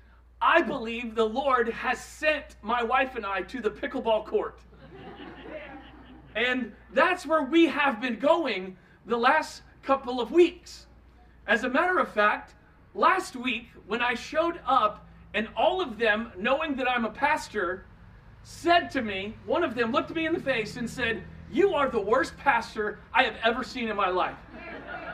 I 0.42 0.64
believe 0.64 1.14
the 1.14 1.24
Lord 1.24 1.70
has 1.70 2.04
sent 2.04 2.56
my 2.64 2.82
wife 2.82 3.16
and 3.16 3.28
I 3.28 3.44
to 3.44 3.62
the 3.62 3.70
pickleball 3.70 4.26
court. 4.26 4.60
And 6.36 6.72
that's 6.92 7.28
where 7.28 7.44
we 7.44 7.68
have 7.68 8.02
been 8.02 8.18
going 8.18 8.76
the 9.06 9.18
last 9.18 9.62
couple 9.84 10.20
of 10.20 10.32
weeks. 10.32 10.88
As 11.46 11.64
a 11.64 11.70
matter 11.70 12.00
of 12.00 12.12
fact, 12.12 12.56
last 12.96 13.36
week 13.36 13.68
when 13.88 14.02
I 14.02 14.14
showed 14.14 14.60
up 14.66 15.08
and 15.34 15.48
all 15.56 15.82
of 15.82 15.98
them, 15.98 16.32
knowing 16.38 16.76
that 16.76 16.90
I'm 16.90 17.06
a 17.06 17.10
pastor, 17.10 17.86
said 18.44 18.92
to 18.92 19.02
me, 19.02 19.36
one 19.46 19.64
of 19.64 19.76
them 19.76 19.92
looked 19.92 20.14
me 20.14 20.28
in 20.28 20.34
the 20.34 20.40
face 20.40 20.78
and 20.78 20.90
said, 20.90 21.24
You 21.52 21.74
are 21.74 21.90
the 21.90 22.02
worst 22.02 22.38
pastor 22.38 23.00
I 23.14 23.24
have 23.24 23.36
ever 23.44 23.64
seen 23.64 23.90
in 23.90 23.96
my 23.96 24.10
life. 24.10 24.38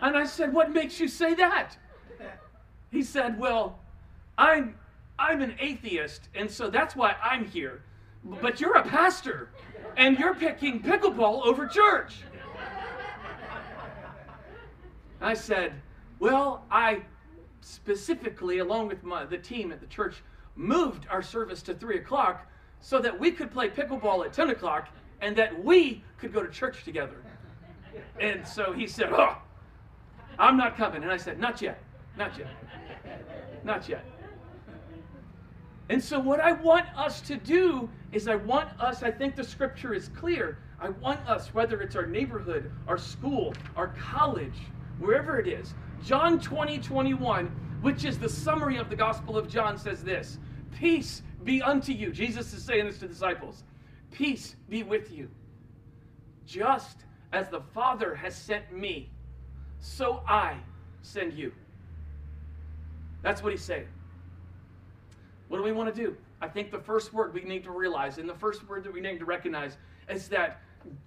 And 0.00 0.18
I 0.18 0.26
said, 0.26 0.52
What 0.52 0.70
makes 0.70 1.00
you 1.00 1.08
say 1.08 1.32
that? 1.34 1.78
He 2.90 3.02
said, 3.02 3.38
Well, 3.38 3.78
I'm 4.36 4.74
I'm 5.18 5.42
an 5.42 5.54
atheist, 5.60 6.28
and 6.34 6.50
so 6.50 6.68
that's 6.68 6.96
why 6.96 7.14
I'm 7.22 7.44
here. 7.46 7.82
But 8.42 8.60
you're 8.60 8.76
a 8.76 8.82
pastor, 8.82 9.50
and 9.96 10.18
you're 10.18 10.34
picking 10.34 10.82
pickleball 10.82 11.46
over 11.46 11.66
church. 11.66 12.16
I 15.20 15.34
said, 15.34 15.72
Well, 16.24 16.64
I 16.70 17.02
specifically, 17.60 18.60
along 18.60 18.88
with 18.88 19.04
my, 19.04 19.26
the 19.26 19.36
team 19.36 19.72
at 19.72 19.80
the 19.80 19.86
church, 19.86 20.22
moved 20.56 21.06
our 21.10 21.20
service 21.20 21.60
to 21.64 21.74
3 21.74 21.98
o'clock 21.98 22.46
so 22.80 22.98
that 23.00 23.20
we 23.20 23.30
could 23.30 23.50
play 23.50 23.68
pickleball 23.68 24.24
at 24.24 24.32
10 24.32 24.48
o'clock 24.48 24.88
and 25.20 25.36
that 25.36 25.62
we 25.62 26.02
could 26.16 26.32
go 26.32 26.42
to 26.42 26.50
church 26.50 26.82
together. 26.82 27.22
And 28.18 28.46
so 28.46 28.72
he 28.72 28.86
said, 28.86 29.10
Oh, 29.12 29.36
I'm 30.38 30.56
not 30.56 30.78
coming. 30.78 31.02
And 31.02 31.12
I 31.12 31.18
said, 31.18 31.38
Not 31.38 31.60
yet. 31.60 31.82
Not 32.16 32.38
yet. 32.38 32.48
Not 33.62 33.86
yet. 33.86 34.04
And 35.90 36.02
so, 36.02 36.18
what 36.18 36.40
I 36.40 36.52
want 36.52 36.86
us 36.96 37.20
to 37.22 37.36
do 37.36 37.90
is, 38.12 38.26
I 38.26 38.36
want 38.36 38.70
us, 38.80 39.02
I 39.02 39.10
think 39.10 39.36
the 39.36 39.44
scripture 39.44 39.92
is 39.92 40.08
clear. 40.08 40.56
I 40.80 40.88
want 40.88 41.20
us, 41.28 41.52
whether 41.52 41.82
it's 41.82 41.94
our 41.94 42.06
neighborhood, 42.06 42.72
our 42.88 42.96
school, 42.96 43.52
our 43.76 43.88
college, 43.88 44.54
wherever 44.98 45.38
it 45.38 45.46
is, 45.46 45.74
John 46.04 46.38
20, 46.38 46.80
21, 46.80 47.46
which 47.80 48.04
is 48.04 48.18
the 48.18 48.28
summary 48.28 48.76
of 48.76 48.90
the 48.90 48.96
Gospel 48.96 49.38
of 49.38 49.48
John, 49.48 49.78
says 49.78 50.04
this 50.04 50.38
Peace 50.78 51.22
be 51.44 51.62
unto 51.62 51.92
you. 51.92 52.12
Jesus 52.12 52.52
is 52.52 52.62
saying 52.62 52.84
this 52.84 52.98
to 52.98 53.08
disciples. 53.08 53.64
Peace 54.10 54.56
be 54.68 54.82
with 54.82 55.10
you. 55.10 55.30
Just 56.46 57.04
as 57.32 57.48
the 57.48 57.60
Father 57.72 58.14
has 58.14 58.36
sent 58.36 58.70
me, 58.70 59.08
so 59.80 60.22
I 60.28 60.56
send 61.00 61.32
you. 61.32 61.52
That's 63.22 63.42
what 63.42 63.52
he's 63.52 63.64
saying. 63.64 63.88
What 65.48 65.56
do 65.56 65.64
we 65.64 65.72
want 65.72 65.94
to 65.94 66.02
do? 66.02 66.16
I 66.42 66.48
think 66.48 66.70
the 66.70 66.78
first 66.78 67.14
word 67.14 67.32
we 67.32 67.42
need 67.44 67.64
to 67.64 67.70
realize, 67.70 68.18
and 68.18 68.28
the 68.28 68.34
first 68.34 68.68
word 68.68 68.84
that 68.84 68.92
we 68.92 69.00
need 69.00 69.18
to 69.20 69.24
recognize, 69.24 69.78
is 70.10 70.28
that 70.28 70.60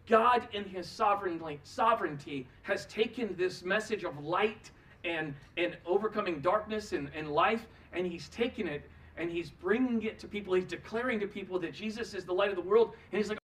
God, 0.08 0.48
in 0.54 0.64
His 0.64 0.90
sovereignty, 0.90 2.48
has 2.64 2.88
taken 2.88 3.36
this 3.38 3.64
message 3.64 4.04
of 4.04 4.18
light 4.24 4.72
and, 5.08 5.34
and 5.58 5.78
overcoming 5.86 6.40
darkness 6.42 6.94
and, 6.94 7.10
and 7.16 7.32
life, 7.32 7.66
and 7.94 8.06
he's 8.06 8.30
taking 8.30 8.68
it 8.68 8.90
and 9.18 9.32
he's 9.32 9.50
bringing 9.50 10.04
it 10.04 10.20
to 10.20 10.28
people. 10.28 10.54
He's 10.54 10.66
declaring 10.66 11.20
to 11.20 11.28
people 11.28 11.60
that 11.60 11.74
Jesus 11.74 12.14
is 12.14 12.24
the 12.26 12.34
light 12.34 12.50
of 12.50 12.56
the 12.56 12.62
world. 12.62 12.94
And 13.12 13.18
he's 13.18 13.30
like, 13.30 13.40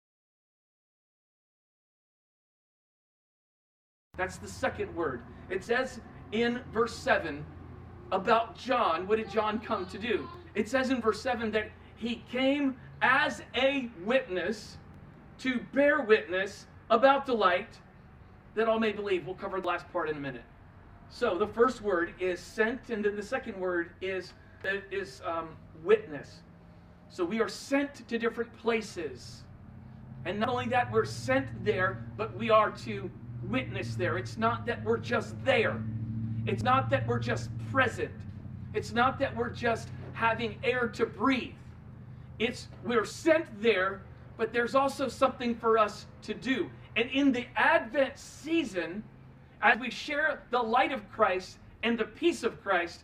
that's 4.18 4.38
the 4.38 4.48
second 4.48 4.94
word. 4.96 5.22
It 5.50 5.64
says 5.64 6.00
in 6.32 6.62
verse 6.74 6.96
7 6.96 7.44
about 8.12 8.58
John, 8.58 9.08
what 9.08 9.18
did 9.18 9.30
John 9.32 9.60
come 9.60 9.86
to 9.88 9.98
do? 9.98 10.28
It 10.54 10.68
says 10.68 10.90
in 10.90 11.02
verse 11.02 11.22
7 11.22 11.52
that 11.52 11.72
he 11.96 12.24
came 12.30 12.76
as 13.02 13.42
a 13.56 13.90
witness 14.04 14.78
to 15.40 15.60
bear 15.74 16.02
witness 16.02 16.68
about 16.90 17.26
the 17.26 17.34
light 17.34 17.80
that 18.56 18.68
all 18.68 18.80
may 18.80 18.92
believe. 18.92 19.26
We'll 19.26 19.36
cover 19.36 19.62
the 19.62 19.68
last 19.68 19.92
part 19.94 20.10
in 20.10 20.18
a 20.18 20.20
minute. 20.20 20.44
So 21.14 21.38
the 21.38 21.48
first 21.48 21.82
word 21.82 22.14
is 22.20 22.40
sent, 22.40 22.90
and 22.90 23.04
then 23.04 23.18
the 23.18 23.24
second 23.24 23.60
word 23.60 23.92
is 24.02 24.34
is 24.92 25.22
um, 25.26 25.50
witness. 25.84 26.40
So 27.10 27.26
we 27.26 27.42
are 27.42 27.50
sent 27.50 28.08
to 28.08 28.18
different 28.18 28.56
places, 28.58 29.44
and 30.26 30.40
not 30.40 30.50
only 30.50 30.68
that, 30.68 30.90
we're 30.92 31.06
sent 31.06 31.48
there, 31.66 32.06
but 32.16 32.36
we 32.38 32.50
are 32.50 32.72
to 32.86 33.12
witness 33.50 33.96
there. 33.96 34.18
It's 34.18 34.38
not 34.38 34.66
that 34.68 34.84
we're 34.86 34.98
just 34.98 35.36
there. 35.44 35.84
It's 36.48 36.64
not 36.64 36.90
that 36.92 37.06
we're 37.06 37.20
just 37.20 37.50
present. 37.72 38.12
It's 38.74 38.94
not 38.94 39.20
that 39.20 39.36
we're 39.36 39.50
just 39.50 39.90
having 40.14 40.56
air 40.64 40.88
to 40.88 41.06
breathe. 41.06 41.54
It's 42.40 42.70
we're 42.86 43.06
sent 43.06 43.62
there, 43.62 44.02
but 44.38 44.54
there's 44.54 44.76
also 44.76 45.10
something 45.10 45.56
for 45.56 45.78
us 45.78 46.06
to 46.24 46.34
do. 46.34 46.70
And 46.96 47.10
in 47.10 47.34
the 47.34 47.48
Advent 47.58 48.18
season, 48.18 49.04
as 49.62 49.80
we 49.80 49.90
share 49.90 50.42
the 50.50 50.62
light 50.62 50.92
of 50.92 51.10
Christ 51.12 51.58
and 51.84 51.98
the 51.98 52.06
peace 52.06 52.44
of 52.44 52.62
Christ, 52.62 53.04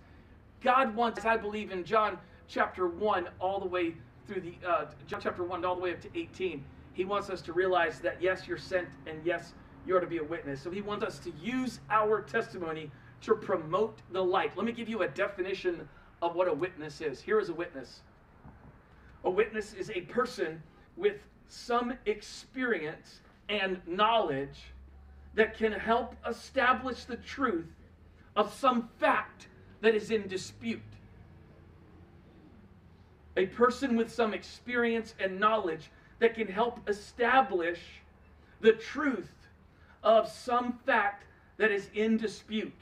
God 0.62 0.96
wants, 0.96 1.26
I 1.26 1.38
believe 1.38 1.72
in 1.72 1.84
John 1.84 2.18
chapter 2.48 2.88
1 2.88 3.30
all 3.40 3.60
the 3.60 3.68
way 3.68 3.96
through 4.28 4.42
the, 4.42 4.54
uh, 4.68 4.86
John 5.08 5.22
chapter 5.22 5.44
1 5.44 5.64
all 5.64 5.76
the 5.76 5.82
way 5.82 5.94
up 5.94 6.02
to 6.02 6.10
18, 6.16 6.64
he 6.94 7.06
wants 7.06 7.30
us 7.30 7.42
to 7.44 7.54
realize 7.54 8.00
that 8.00 8.22
yes, 8.22 8.48
you're 8.48 8.58
sent 8.58 8.88
and 9.06 9.20
yes, 9.24 9.54
you 9.86 9.96
are 9.96 10.02
to 10.02 10.08
be 10.08 10.18
a 10.18 10.24
witness. 10.24 10.62
So 10.62 10.72
he 10.72 10.82
wants 10.82 11.06
us 11.06 11.20
to 11.20 11.32
use 11.42 11.80
our 11.90 12.22
testimony 12.22 12.92
to 13.22 13.36
promote 13.36 14.00
the 14.12 14.24
light. 14.24 14.56
Let 14.58 14.66
me 14.66 14.72
give 14.72 14.90
you 14.90 15.04
a 15.04 15.08
definition 15.08 15.88
of 16.22 16.36
what 16.36 16.48
a 16.48 16.54
witness 16.54 17.02
is. 17.02 17.22
Here 17.22 17.40
is 17.40 17.50
a 17.50 17.54
witness. 17.54 18.02
A 19.24 19.30
witness 19.30 19.74
is 19.74 19.92
a 19.92 20.02
person 20.02 20.62
with 20.96 21.18
some 21.48 21.94
experience 22.06 23.22
and 23.50 23.80
knowledge 23.88 24.74
that 25.36 25.58
can 25.58 25.72
help 25.72 26.16
establish 26.28 27.06
the 27.06 27.18
truth 27.18 27.68
of 28.36 28.54
some 28.54 28.90
fact 29.00 29.48
that 29.82 29.96
is 29.96 30.12
in 30.12 30.28
dispute. 30.28 30.82
a 33.38 33.46
person 33.46 33.96
with 33.96 34.12
some 34.12 34.34
experience 34.34 35.14
and 35.20 35.40
knowledge 35.40 35.92
that 36.20 36.34
can 36.34 36.48
help 36.48 36.90
establish 36.90 37.80
the 38.62 38.74
truth 38.74 39.32
of 40.04 40.28
some 40.28 40.74
fact 40.86 41.24
that 41.58 41.72
is 41.72 41.90
in 41.94 42.18
dispute. 42.18 42.74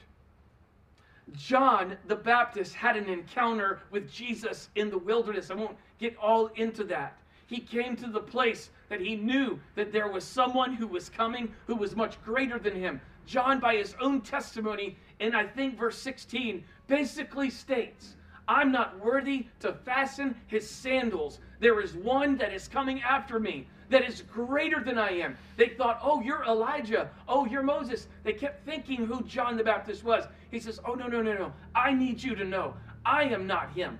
John 1.32 1.96
the 2.06 2.16
Baptist 2.16 2.74
had 2.74 2.96
an 2.96 3.08
encounter 3.08 3.80
with 3.90 4.10
Jesus 4.10 4.70
in 4.74 4.90
the 4.90 4.98
wilderness. 4.98 5.50
I 5.50 5.54
won't 5.54 5.76
get 5.98 6.16
all 6.16 6.46
into 6.56 6.84
that. 6.84 7.18
He 7.46 7.60
came 7.60 7.96
to 7.96 8.08
the 8.08 8.20
place 8.20 8.70
that 8.88 9.00
he 9.00 9.16
knew 9.16 9.60
that 9.74 9.92
there 9.92 10.08
was 10.08 10.24
someone 10.24 10.74
who 10.74 10.86
was 10.86 11.08
coming 11.08 11.54
who 11.66 11.76
was 11.76 11.94
much 11.94 12.22
greater 12.24 12.58
than 12.58 12.74
him. 12.74 13.00
John, 13.26 13.60
by 13.60 13.76
his 13.76 13.94
own 14.00 14.20
testimony, 14.20 14.96
and 15.20 15.36
I 15.36 15.46
think 15.46 15.78
verse 15.78 15.98
16, 15.98 16.64
basically 16.86 17.50
states, 17.50 18.14
I'm 18.48 18.70
not 18.70 18.98
worthy 19.04 19.46
to 19.60 19.72
fasten 19.72 20.36
his 20.46 20.68
sandals. 20.68 21.40
There 21.58 21.80
is 21.80 21.94
one 21.94 22.36
that 22.36 22.52
is 22.52 22.68
coming 22.68 23.02
after 23.02 23.40
me 23.40 23.66
that 23.90 24.04
is 24.04 24.22
greater 24.22 24.82
than 24.82 24.98
I 24.98 25.10
am. 25.10 25.36
They 25.56 25.68
thought, 25.68 26.00
oh, 26.02 26.20
you're 26.20 26.44
Elijah. 26.44 27.10
Oh, 27.28 27.46
you're 27.46 27.62
Moses. 27.62 28.06
They 28.22 28.32
kept 28.32 28.64
thinking 28.64 29.06
who 29.06 29.22
John 29.24 29.56
the 29.56 29.64
Baptist 29.64 30.04
was. 30.04 30.24
He 30.50 30.60
says, 30.60 30.80
oh, 30.84 30.94
no, 30.94 31.06
no, 31.06 31.22
no, 31.22 31.34
no. 31.34 31.52
I 31.74 31.92
need 31.92 32.22
you 32.22 32.34
to 32.36 32.44
know 32.44 32.74
I 33.04 33.24
am 33.24 33.46
not 33.46 33.72
him 33.72 33.98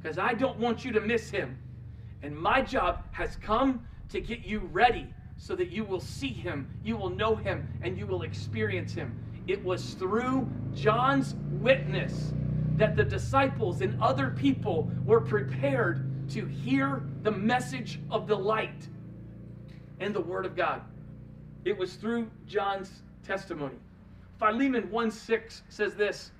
because 0.00 0.18
I 0.18 0.34
don't 0.34 0.58
want 0.58 0.84
you 0.84 0.92
to 0.92 1.00
miss 1.00 1.30
him. 1.30 1.56
And 2.22 2.36
my 2.36 2.62
job 2.62 3.00
has 3.12 3.36
come 3.36 3.86
to 4.10 4.20
get 4.20 4.44
you 4.44 4.60
ready 4.72 5.12
so 5.36 5.56
that 5.56 5.70
you 5.70 5.84
will 5.84 6.00
see 6.00 6.32
him, 6.32 6.68
you 6.84 6.96
will 6.96 7.10
know 7.10 7.34
him, 7.34 7.68
and 7.82 7.98
you 7.98 8.06
will 8.06 8.22
experience 8.22 8.94
him. 8.94 9.18
It 9.48 9.62
was 9.64 9.94
through 9.94 10.48
John's 10.74 11.34
witness 11.60 12.32
that 12.76 12.96
the 12.96 13.04
disciples 13.04 13.80
and 13.80 14.00
other 14.00 14.30
people 14.30 14.90
were 15.04 15.20
prepared 15.20 16.08
to 16.30 16.46
hear 16.46 17.02
the 17.22 17.30
message 17.30 17.98
of 18.10 18.26
the 18.26 18.36
light 18.36 18.88
and 20.00 20.14
the 20.14 20.20
Word 20.20 20.46
of 20.46 20.56
God. 20.56 20.82
It 21.64 21.76
was 21.76 21.94
through 21.94 22.30
John's 22.46 23.02
testimony. 23.24 23.76
Philemon 24.38 24.90
1 24.90 25.10
6 25.10 25.62
says 25.68 25.94
this 25.94 26.32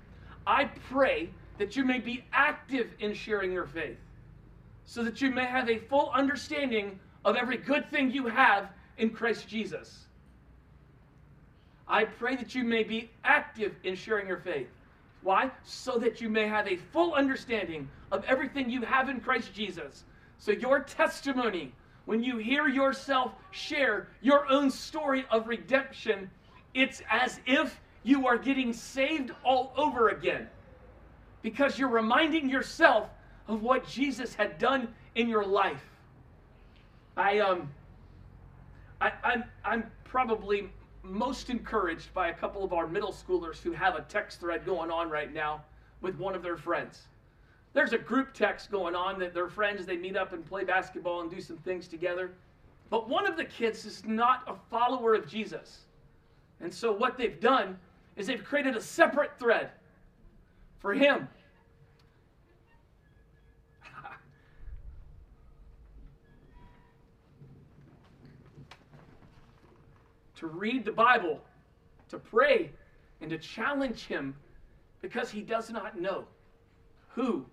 I 0.45 0.65
pray 0.89 1.29
that 1.57 1.75
you 1.75 1.85
may 1.85 1.99
be 1.99 2.25
active 2.33 2.93
in 2.99 3.13
sharing 3.13 3.51
your 3.51 3.65
faith, 3.65 3.97
so 4.85 5.03
that 5.03 5.21
you 5.21 5.31
may 5.31 5.45
have 5.45 5.69
a 5.69 5.79
full 5.79 6.09
understanding 6.11 6.99
of 7.25 7.35
every 7.35 7.57
good 7.57 7.89
thing 7.89 8.11
you 8.11 8.27
have 8.27 8.69
in 8.97 9.09
Christ 9.09 9.47
Jesus. 9.47 10.05
I 11.87 12.05
pray 12.05 12.35
that 12.35 12.55
you 12.55 12.63
may 12.63 12.83
be 12.83 13.09
active 13.23 13.75
in 13.83 13.95
sharing 13.95 14.27
your 14.27 14.37
faith. 14.37 14.67
Why? 15.21 15.51
So 15.63 15.97
that 15.99 16.21
you 16.21 16.29
may 16.29 16.47
have 16.47 16.67
a 16.67 16.77
full 16.77 17.13
understanding 17.13 17.89
of 18.11 18.23
everything 18.25 18.69
you 18.69 18.81
have 18.81 19.09
in 19.09 19.19
Christ 19.19 19.53
Jesus. 19.53 20.03
So 20.37 20.51
your 20.51 20.81
testimony, 20.81 21.71
when 22.05 22.21
you 22.21 22.37
hear 22.37 22.67
yourself 22.67 23.31
share 23.51 24.07
your 24.21 24.49
own 24.49 24.69
story 24.69 25.25
of 25.31 25.47
redemption, 25.47 26.29
it's 26.73 27.01
as 27.09 27.39
if 27.45 27.79
you 28.03 28.27
are 28.27 28.37
getting 28.37 28.73
saved 28.73 29.31
all 29.45 29.73
over 29.77 30.09
again. 30.09 30.47
Because 31.41 31.79
you're 31.79 31.89
reminding 31.89 32.49
yourself 32.49 33.09
of 33.47 33.61
what 33.61 33.87
Jesus 33.87 34.33
had 34.33 34.57
done 34.57 34.93
in 35.15 35.27
your 35.29 35.45
life. 35.45 35.83
I 37.15 37.39
um 37.39 37.69
I, 39.01 39.11
I'm 39.23 39.43
I'm 39.63 39.91
probably 40.03 40.69
most 41.03 41.49
encouraged 41.49 42.13
by 42.13 42.29
a 42.29 42.33
couple 42.33 42.63
of 42.63 42.71
our 42.71 42.87
middle 42.87 43.11
schoolers 43.11 43.61
who 43.61 43.73
have 43.73 43.95
a 43.95 44.01
text 44.01 44.39
thread 44.39 44.65
going 44.65 44.89
on 44.89 45.09
right 45.09 45.33
now 45.33 45.61
with 46.01 46.17
one 46.17 46.33
of 46.35 46.41
their 46.41 46.57
friends. 46.57 47.03
There's 47.73 47.93
a 47.93 47.97
group 47.97 48.33
text 48.33 48.71
going 48.71 48.95
on 48.95 49.19
that 49.19 49.33
their 49.33 49.49
friends, 49.49 49.85
they 49.85 49.97
meet 49.97 50.15
up 50.15 50.31
and 50.31 50.45
play 50.45 50.63
basketball 50.63 51.21
and 51.21 51.31
do 51.31 51.41
some 51.41 51.57
things 51.57 51.87
together. 51.87 52.31
But 52.89 53.09
one 53.09 53.27
of 53.27 53.35
the 53.35 53.45
kids 53.45 53.85
is 53.85 54.05
not 54.05 54.43
a 54.47 54.55
follower 54.69 55.15
of 55.15 55.27
Jesus. 55.27 55.79
And 56.61 56.71
so 56.73 56.91
what 56.91 57.17
they've 57.17 57.39
done 57.39 57.77
is 58.15 58.27
they've 58.27 58.43
created 58.43 58.77
a 58.77 58.81
separate 58.81 59.31
thread 59.39 59.71
for 60.79 60.93
him. 60.93 61.27
To 70.43 70.47
read 70.49 70.83
the 70.83 70.91
Bible, 70.91 71.39
to 72.09 72.17
pray, 72.17 72.69
and 73.21 73.29
to 73.29 73.37
challenge 73.37 74.05
him 74.05 74.35
because 75.01 75.31
he 75.31 75.41
does 75.41 75.69
not 75.69 75.97
know 75.97 76.25
who 77.15 77.45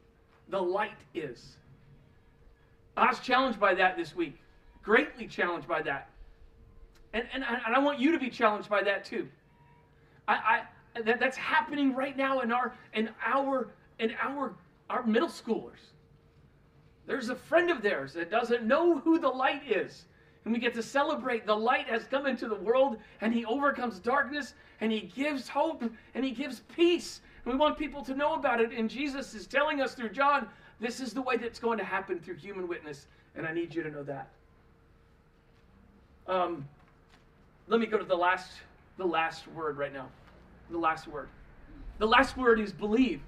the 0.49 0.61
light 0.61 0.99
is. 1.15 1.57
I 2.97 3.07
was 3.07 3.21
challenged 3.21 3.61
by 3.61 3.75
that 3.75 3.97
this 3.97 4.17
week, 4.17 4.37
greatly 4.83 5.29
challenged 5.29 5.69
by 5.69 5.83
that. 5.83 6.09
And, 7.13 7.29
and, 7.33 7.45
and 7.45 7.75
I 7.75 7.79
want 7.79 8.01
you 8.01 8.11
to 8.11 8.19
be 8.19 8.29
challenged 8.29 8.69
by 8.69 8.83
that 8.83 9.05
too. 9.05 9.29
I, 10.27 10.35
I 10.35 11.01
that, 11.03 11.21
that's 11.21 11.37
happening 11.37 11.95
right 11.95 12.17
now 12.17 12.41
in 12.41 12.51
our 12.51 12.75
in 12.93 13.11
our 13.25 13.69
in 14.01 14.15
our 14.21 14.55
our 14.89 15.05
middle 15.05 15.29
schoolers. 15.29 15.93
There's 17.07 17.29
a 17.29 17.37
friend 17.37 17.71
of 17.71 17.83
theirs 17.83 18.13
that 18.15 18.31
doesn't 18.33 18.65
know 18.65 18.99
who 18.99 19.21
the 19.21 19.29
light 19.29 19.63
is. 19.69 20.07
And 20.51 20.57
we 20.57 20.61
get 20.61 20.75
to 20.75 20.83
celebrate 20.83 21.47
the 21.47 21.55
light 21.55 21.87
has 21.87 22.07
come 22.07 22.27
into 22.27 22.49
the 22.49 22.57
world 22.57 22.97
and 23.21 23.33
he 23.33 23.45
overcomes 23.45 24.01
darkness 24.01 24.55
and 24.81 24.91
he 24.91 25.03
gives 25.03 25.49
hope 25.49 25.85
and 26.17 26.25
he 26.25 26.33
gives 26.33 26.63
peace. 26.75 27.21
And 27.45 27.55
we 27.55 27.57
want 27.57 27.79
people 27.79 28.03
to 28.03 28.17
know 28.17 28.35
about 28.35 28.61
it. 28.61 28.73
And 28.73 28.91
Jesus 28.91 29.33
is 29.33 29.47
telling 29.47 29.81
us 29.81 29.95
through 29.95 30.09
John, 30.09 30.49
this 30.81 30.99
is 30.99 31.13
the 31.13 31.23
way 31.23 31.37
that's 31.37 31.61
going 31.61 31.79
to 31.79 31.85
happen 31.85 32.19
through 32.19 32.35
human 32.35 32.67
witness. 32.67 33.07
And 33.37 33.47
I 33.47 33.53
need 33.53 33.73
you 33.73 33.85
to 33.85 33.93
know 33.93 34.03
that. 34.03 34.29
Um, 36.27 36.67
let 37.69 37.79
me 37.79 37.87
go 37.87 37.97
to 37.97 38.05
the 38.05 38.17
last, 38.17 38.51
the 38.97 39.07
last 39.07 39.47
word 39.47 39.79
right 39.79 39.93
now. 39.93 40.09
The 40.69 40.79
last 40.79 41.07
word. 41.07 41.29
The 41.99 42.09
last 42.09 42.37
word 42.37 42.59
is 42.59 42.73
believe. 42.73 43.21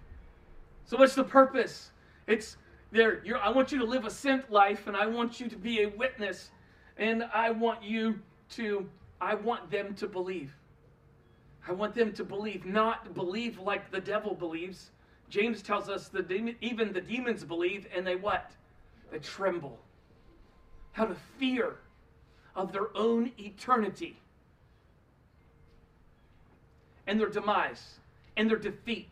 So 0.87 0.96
what's 0.96 1.14
the 1.14 1.22
purpose? 1.22 1.92
It's 2.26 2.56
there. 2.90 3.22
I 3.40 3.52
want 3.52 3.70
you 3.70 3.78
to 3.78 3.85
live 3.85 4.06
a 4.06 4.11
sent 4.11 4.50
life, 4.50 4.88
and 4.88 4.96
I 4.96 5.06
want 5.06 5.38
you 5.38 5.48
to 5.48 5.56
be 5.56 5.85
a 5.85 5.88
witness 5.90 6.50
and 6.96 7.24
I 7.33 7.50
want 7.50 7.83
you 7.83 8.20
to, 8.50 8.88
I 9.20 9.35
want 9.35 9.70
them 9.70 9.94
to 9.94 10.07
believe. 10.07 10.52
I 11.66 11.72
want 11.72 11.94
them 11.94 12.12
to 12.14 12.24
believe, 12.24 12.66
not 12.66 13.14
believe 13.14 13.59
like 13.59 13.90
the 13.90 14.00
devil 14.00 14.35
believes. 14.35 14.90
James 15.28 15.62
tells 15.62 15.88
us 15.88 16.09
that 16.09 16.31
even 16.31 16.92
the 16.92 17.00
demons 17.00 17.44
believe 17.44 17.87
and 17.94 18.07
they 18.07 18.16
what? 18.16 18.52
They 19.11 19.18
tremble. 19.18 19.78
How 20.92 21.07
to 21.07 21.16
fear 21.38 21.76
of 22.55 22.72
their 22.72 22.94
own 22.96 23.31
eternity 23.38 24.16
and 27.07 27.18
their 27.18 27.28
demise 27.28 27.98
and 28.37 28.50
their 28.50 28.59
defeat. 28.59 29.09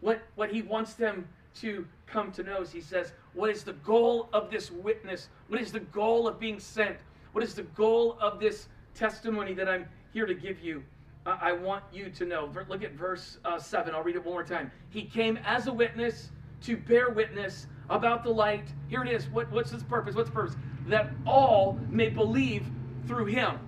What, 0.00 0.20
what 0.34 0.50
he 0.50 0.62
wants 0.62 0.94
them 0.94 1.28
to 1.56 1.86
come 2.06 2.32
to 2.32 2.42
know 2.42 2.62
is 2.62 2.70
he 2.72 2.80
says, 2.80 3.12
What 3.34 3.50
is 3.50 3.64
the 3.64 3.72
goal 3.72 4.28
of 4.32 4.50
this 4.50 4.70
witness? 4.70 5.28
What 5.48 5.60
is 5.60 5.72
the 5.72 5.80
goal 5.80 6.28
of 6.28 6.38
being 6.38 6.60
sent? 6.60 6.98
What 7.32 7.42
is 7.42 7.54
the 7.54 7.62
goal 7.62 8.18
of 8.20 8.38
this 8.38 8.68
testimony 8.94 9.54
that 9.54 9.68
I'm 9.68 9.86
here 10.12 10.26
to 10.26 10.34
give 10.34 10.60
you? 10.60 10.82
I 11.24 11.52
want 11.52 11.84
you 11.92 12.10
to 12.10 12.24
know. 12.24 12.52
Look 12.68 12.82
at 12.82 12.92
verse 12.92 13.38
uh, 13.44 13.58
7. 13.58 13.94
I'll 13.94 14.02
read 14.02 14.16
it 14.16 14.24
one 14.24 14.34
more 14.34 14.44
time. 14.44 14.72
He 14.90 15.04
came 15.04 15.38
as 15.44 15.68
a 15.68 15.72
witness 15.72 16.30
to 16.62 16.76
bear 16.76 17.10
witness 17.10 17.68
about 17.90 18.24
the 18.24 18.30
light. 18.30 18.64
Here 18.88 19.04
it 19.04 19.10
is. 19.10 19.28
What, 19.28 19.50
what's 19.52 19.70
his 19.70 19.84
purpose? 19.84 20.16
What's 20.16 20.30
the 20.30 20.34
purpose? 20.34 20.56
That 20.88 21.10
all 21.24 21.78
may 21.88 22.08
believe 22.08 22.66
through 23.06 23.26
him. 23.26 23.58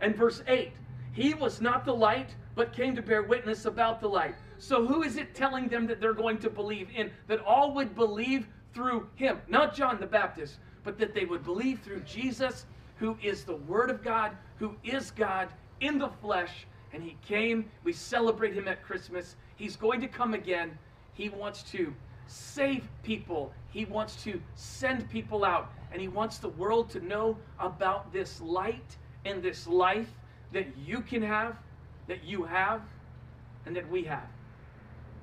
And 0.00 0.14
verse 0.14 0.42
8 0.46 0.72
He 1.12 1.34
was 1.34 1.60
not 1.60 1.84
the 1.84 1.94
light, 1.94 2.34
but 2.54 2.72
came 2.72 2.94
to 2.94 3.02
bear 3.02 3.22
witness 3.22 3.64
about 3.64 4.00
the 4.00 4.08
light. 4.08 4.36
So 4.58 4.86
who 4.86 5.02
is 5.02 5.16
it 5.16 5.34
telling 5.34 5.68
them 5.68 5.86
that 5.86 6.00
they're 6.00 6.14
going 6.14 6.38
to 6.38 6.50
believe 6.50 6.88
in? 6.94 7.10
That 7.28 7.40
all 7.40 7.74
would 7.74 7.94
believe 7.94 8.48
through 8.72 9.08
him, 9.14 9.40
not 9.48 9.74
John 9.74 9.98
the 10.00 10.06
Baptist, 10.06 10.58
but 10.84 10.98
that 10.98 11.14
they 11.14 11.24
would 11.24 11.44
believe 11.44 11.80
through 11.80 12.00
Jesus, 12.00 12.66
who 12.98 13.16
is 13.22 13.44
the 13.44 13.56
Word 13.56 13.90
of 13.90 14.02
God, 14.02 14.36
who 14.58 14.74
is 14.84 15.10
God 15.10 15.48
in 15.80 15.98
the 15.98 16.08
flesh. 16.08 16.66
And 16.92 17.02
he 17.02 17.16
came. 17.26 17.70
We 17.84 17.92
celebrate 17.92 18.54
him 18.54 18.68
at 18.68 18.82
Christmas. 18.82 19.36
He's 19.56 19.76
going 19.76 20.00
to 20.00 20.08
come 20.08 20.34
again. 20.34 20.78
He 21.12 21.28
wants 21.28 21.62
to 21.72 21.92
save 22.26 22.88
people. 23.02 23.52
He 23.70 23.84
wants 23.84 24.22
to 24.24 24.40
send 24.54 25.08
people 25.10 25.44
out. 25.44 25.72
And 25.92 26.00
he 26.00 26.08
wants 26.08 26.38
the 26.38 26.48
world 26.50 26.90
to 26.90 27.00
know 27.00 27.36
about 27.58 28.12
this 28.12 28.40
light 28.40 28.96
and 29.24 29.42
this 29.42 29.66
life 29.66 30.10
that 30.52 30.66
you 30.76 31.00
can 31.00 31.22
have, 31.22 31.56
that 32.06 32.24
you 32.24 32.44
have, 32.44 32.82
and 33.66 33.74
that 33.74 33.88
we 33.90 34.04
have. 34.04 34.28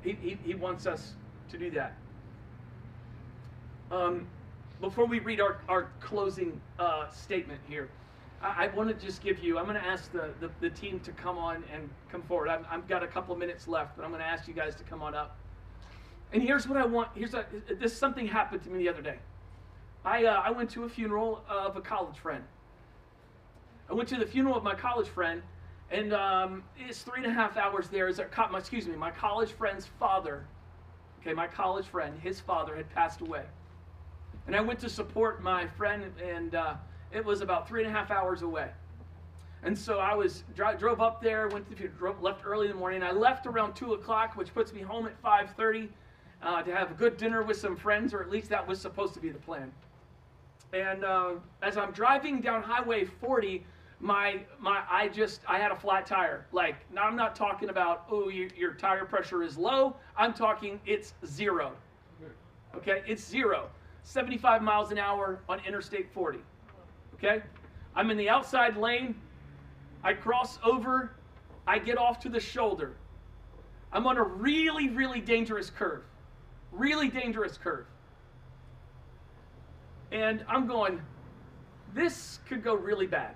He, 0.04 0.14
he, 0.14 0.38
he 0.44 0.56
wants 0.56 0.86
us 0.86 1.14
to 1.50 1.58
do 1.58 1.72
that. 1.72 1.96
Um, 3.92 4.28
before 4.82 5.06
we 5.06 5.20
read 5.20 5.40
our, 5.40 5.62
our 5.70 5.90
closing 6.00 6.60
uh, 6.80 7.10
statement 7.10 7.62
here, 7.68 7.90
I, 8.42 8.66
I 8.66 8.68
want 8.76 8.90
to 8.90 9.06
just 9.06 9.24
give 9.24 9.40
you, 9.40 9.58
I'm 9.58 9.66
going 9.66 9.80
to 9.80 9.86
ask 9.86 10.12
the, 10.12 10.32
the, 10.40 10.50
the, 10.60 10.70
team 10.70 11.00
to 11.02 11.12
come 11.12 11.38
on 11.38 11.64
and 11.74 11.90
come 12.12 12.22
forward. 12.24 12.50
I've, 12.50 12.66
I've 12.70 12.88
got 12.88 13.04
a 13.04 13.08
couple 13.08 13.36
minutes 13.36 13.68
left, 13.68 13.96
but 13.96 14.04
I'm 14.04 14.12
going 14.12 14.22
to 14.22 14.28
ask 14.28 14.48
you 14.48 14.54
guys 14.54 14.76
to 14.76 14.84
come 14.84 15.02
on 15.02 15.16
up. 15.16 15.38
And 16.34 16.42
here's 16.42 16.68
what 16.68 16.78
I 16.78 16.86
want. 16.86 17.10
Here's 17.16 17.36
a, 17.36 17.46
this 17.80 17.96
something 17.96 18.28
happened 18.28 18.64
to 18.64 18.70
me 18.70 18.80
the 18.80 18.90
other 18.90 19.04
day. 19.04 19.20
I 20.04 20.26
uh, 20.26 20.42
I 20.44 20.52
went 20.52 20.70
to 20.72 20.84
a 20.84 20.90
funeral 20.90 21.44
of 21.48 21.78
a 21.78 21.82
college 21.82 22.18
friend. 22.18 22.44
I 23.90 23.94
went 23.94 24.10
to 24.10 24.18
the 24.18 24.26
funeral 24.26 24.58
of 24.58 24.64
my 24.64 24.74
college 24.74 25.08
friend, 25.08 25.44
and 25.94 26.12
um, 26.12 26.64
it's 26.76 27.04
three 27.04 27.18
and 27.18 27.28
a 27.28 27.34
half 27.34 27.56
hours 27.56 27.88
there. 27.88 28.08
Is 28.08 28.20
my 28.52 28.58
excuse 28.58 28.88
me, 28.88 28.96
my 28.96 29.12
college 29.12 29.52
friend's 29.52 29.86
father. 29.86 30.46
Okay, 31.22 31.34
my 31.34 31.48
college 31.48 31.86
friend, 31.86 32.20
his 32.20 32.42
father 32.42 32.76
had 32.76 32.90
passed 32.90 33.22
away, 33.22 33.44
and 34.48 34.56
I 34.56 34.62
went 34.62 34.80
to 34.80 34.90
support 34.90 35.42
my 35.42 35.68
friend, 35.68 36.12
and 36.22 36.56
uh, 36.56 36.74
it 37.14 37.24
was 37.24 37.40
about 37.42 37.68
three 37.68 37.84
and 37.84 37.90
a 37.90 37.98
half 37.98 38.12
hours 38.12 38.42
away. 38.42 38.70
And 39.62 39.78
so 39.78 40.00
I 40.00 40.14
was 40.14 40.44
dro- 40.54 40.76
drove 40.76 41.00
up 41.00 41.22
there, 41.22 41.48
went 41.48 41.70
to 41.70 41.76
the 41.76 41.88
drove, 41.88 42.22
left 42.22 42.42
early 42.46 42.66
in 42.66 42.74
the 42.74 42.78
morning. 42.78 43.02
I 43.04 43.12
left 43.12 43.46
around 43.46 43.76
two 43.76 43.94
o'clock, 43.94 44.36
which 44.36 44.54
puts 44.54 44.74
me 44.74 44.82
home 44.82 45.06
at 45.06 45.18
five 45.20 45.52
thirty 45.56 45.90
uh, 46.42 46.64
to 46.64 46.76
have 46.76 46.92
a 46.92 46.96
good 46.96 47.16
dinner 47.16 47.44
with 47.44 47.58
some 47.58 47.78
friends, 47.78 48.14
or 48.14 48.22
at 48.22 48.30
least 48.30 48.50
that 48.50 48.68
was 48.68 48.82
supposed 48.82 49.14
to 49.14 49.22
be 49.22 49.30
the 49.30 49.40
plan. 49.40 49.72
And 50.74 51.06
uh, 51.06 51.34
as 51.62 51.78
I'm 51.78 51.92
driving 51.92 52.42
down 52.42 52.64
Highway 52.64 53.06
40, 53.06 53.64
my 54.04 54.42
my 54.60 54.84
I 54.92 55.08
just 55.08 55.42
I 55.48 55.58
had 55.58 55.72
a 55.72 55.76
flat 55.76 56.06
tire. 56.06 56.46
Like 56.52 56.76
now 56.92 57.04
I'm 57.04 57.16
not 57.16 57.38
talking 57.38 57.70
about 57.70 58.04
oh 58.12 58.28
you, 58.28 58.50
your 58.56 58.74
tire 58.74 59.06
pressure 59.06 59.44
is 59.44 59.58
low. 59.58 59.96
I'm 60.18 60.34
talking 60.34 60.80
it's 60.86 61.14
zero. 61.26 61.72
Okay, 62.76 63.02
it's 63.08 63.26
zero. 63.26 63.70
75 64.04 64.62
miles 64.62 64.92
an 64.92 64.98
hour 64.98 65.40
on 65.48 65.62
Interstate 65.66 66.12
40. 66.12 66.40
Okay, 67.14 67.42
I'm 67.96 68.12
in 68.12 68.18
the 68.18 68.30
outside 68.30 68.76
lane. 68.76 69.16
I 70.04 70.14
cross 70.14 70.60
over. 70.66 71.14
I 71.66 71.80
get 71.80 71.98
off 71.98 72.20
to 72.22 72.30
the 72.30 72.42
shoulder. 72.42 72.98
I'm 73.94 74.06
on 74.06 74.18
a 74.18 74.24
really 74.24 74.90
really 74.90 75.22
dangerous 75.22 75.70
curve. 75.70 76.04
Really 76.74 77.08
dangerous 77.08 77.58
curve. 77.58 77.86
And 80.12 80.44
I'm 80.50 80.68
going, 80.68 81.00
this 81.94 82.40
could 82.46 82.64
go 82.64 82.76
really 82.76 83.08
bad. 83.08 83.36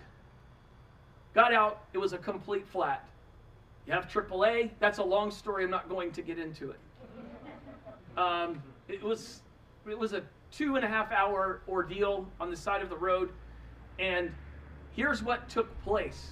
Got 1.38 1.54
out, 1.54 1.84
it 1.94 2.00
was 2.00 2.14
a 2.14 2.18
complete 2.18 2.68
flat. 2.68 3.08
You 3.86 3.94
have 3.94 4.08
AAA, 4.08 4.72
that's 4.80 4.98
a 4.98 5.04
long 5.04 5.30
story, 5.30 5.66
I'm 5.66 5.70
not 5.70 5.88
going 5.88 6.12
to 6.14 6.24
get 6.24 6.40
into 6.40 6.72
it. 6.72 6.80
Um, 8.18 8.60
it, 8.88 9.04
was, 9.04 9.42
it 9.88 9.96
was 9.96 10.14
a 10.14 10.24
two 10.52 10.78
and 10.78 10.84
a 10.84 10.88
half 10.88 11.12
hour 11.12 11.62
ordeal 11.70 12.26
on 12.40 12.50
the 12.50 12.58
side 12.58 12.82
of 12.82 12.90
the 12.90 12.98
road, 12.98 13.30
and 14.00 14.34
here's 14.96 15.22
what 15.22 15.48
took 15.48 15.80
place. 15.84 16.32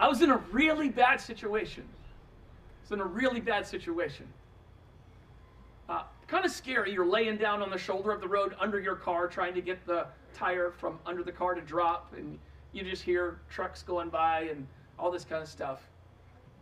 I 0.00 0.08
was 0.08 0.22
in 0.22 0.30
a 0.32 0.38
really 0.50 0.88
bad 0.88 1.20
situation. 1.20 1.84
I 1.86 2.80
was 2.82 2.90
in 2.90 3.00
a 3.00 3.08
really 3.08 3.38
bad 3.38 3.64
situation. 3.64 4.26
Uh, 5.88 6.02
kind 6.26 6.44
of 6.44 6.50
scary. 6.50 6.92
You're 6.92 7.06
laying 7.06 7.36
down 7.36 7.62
on 7.62 7.70
the 7.70 7.78
shoulder 7.78 8.10
of 8.10 8.20
the 8.20 8.26
road 8.26 8.56
under 8.58 8.80
your 8.80 8.96
car 8.96 9.28
trying 9.28 9.54
to 9.54 9.62
get 9.62 9.86
the 9.86 10.08
tire 10.34 10.72
from 10.72 10.98
under 11.06 11.22
the 11.22 11.30
car 11.30 11.54
to 11.54 11.60
drop, 11.60 12.12
and 12.16 12.40
you 12.72 12.82
just 12.82 13.02
hear 13.02 13.40
trucks 13.50 13.82
going 13.82 14.08
by 14.08 14.42
and 14.42 14.66
all 14.98 15.10
this 15.10 15.24
kind 15.24 15.42
of 15.42 15.48
stuff. 15.48 15.80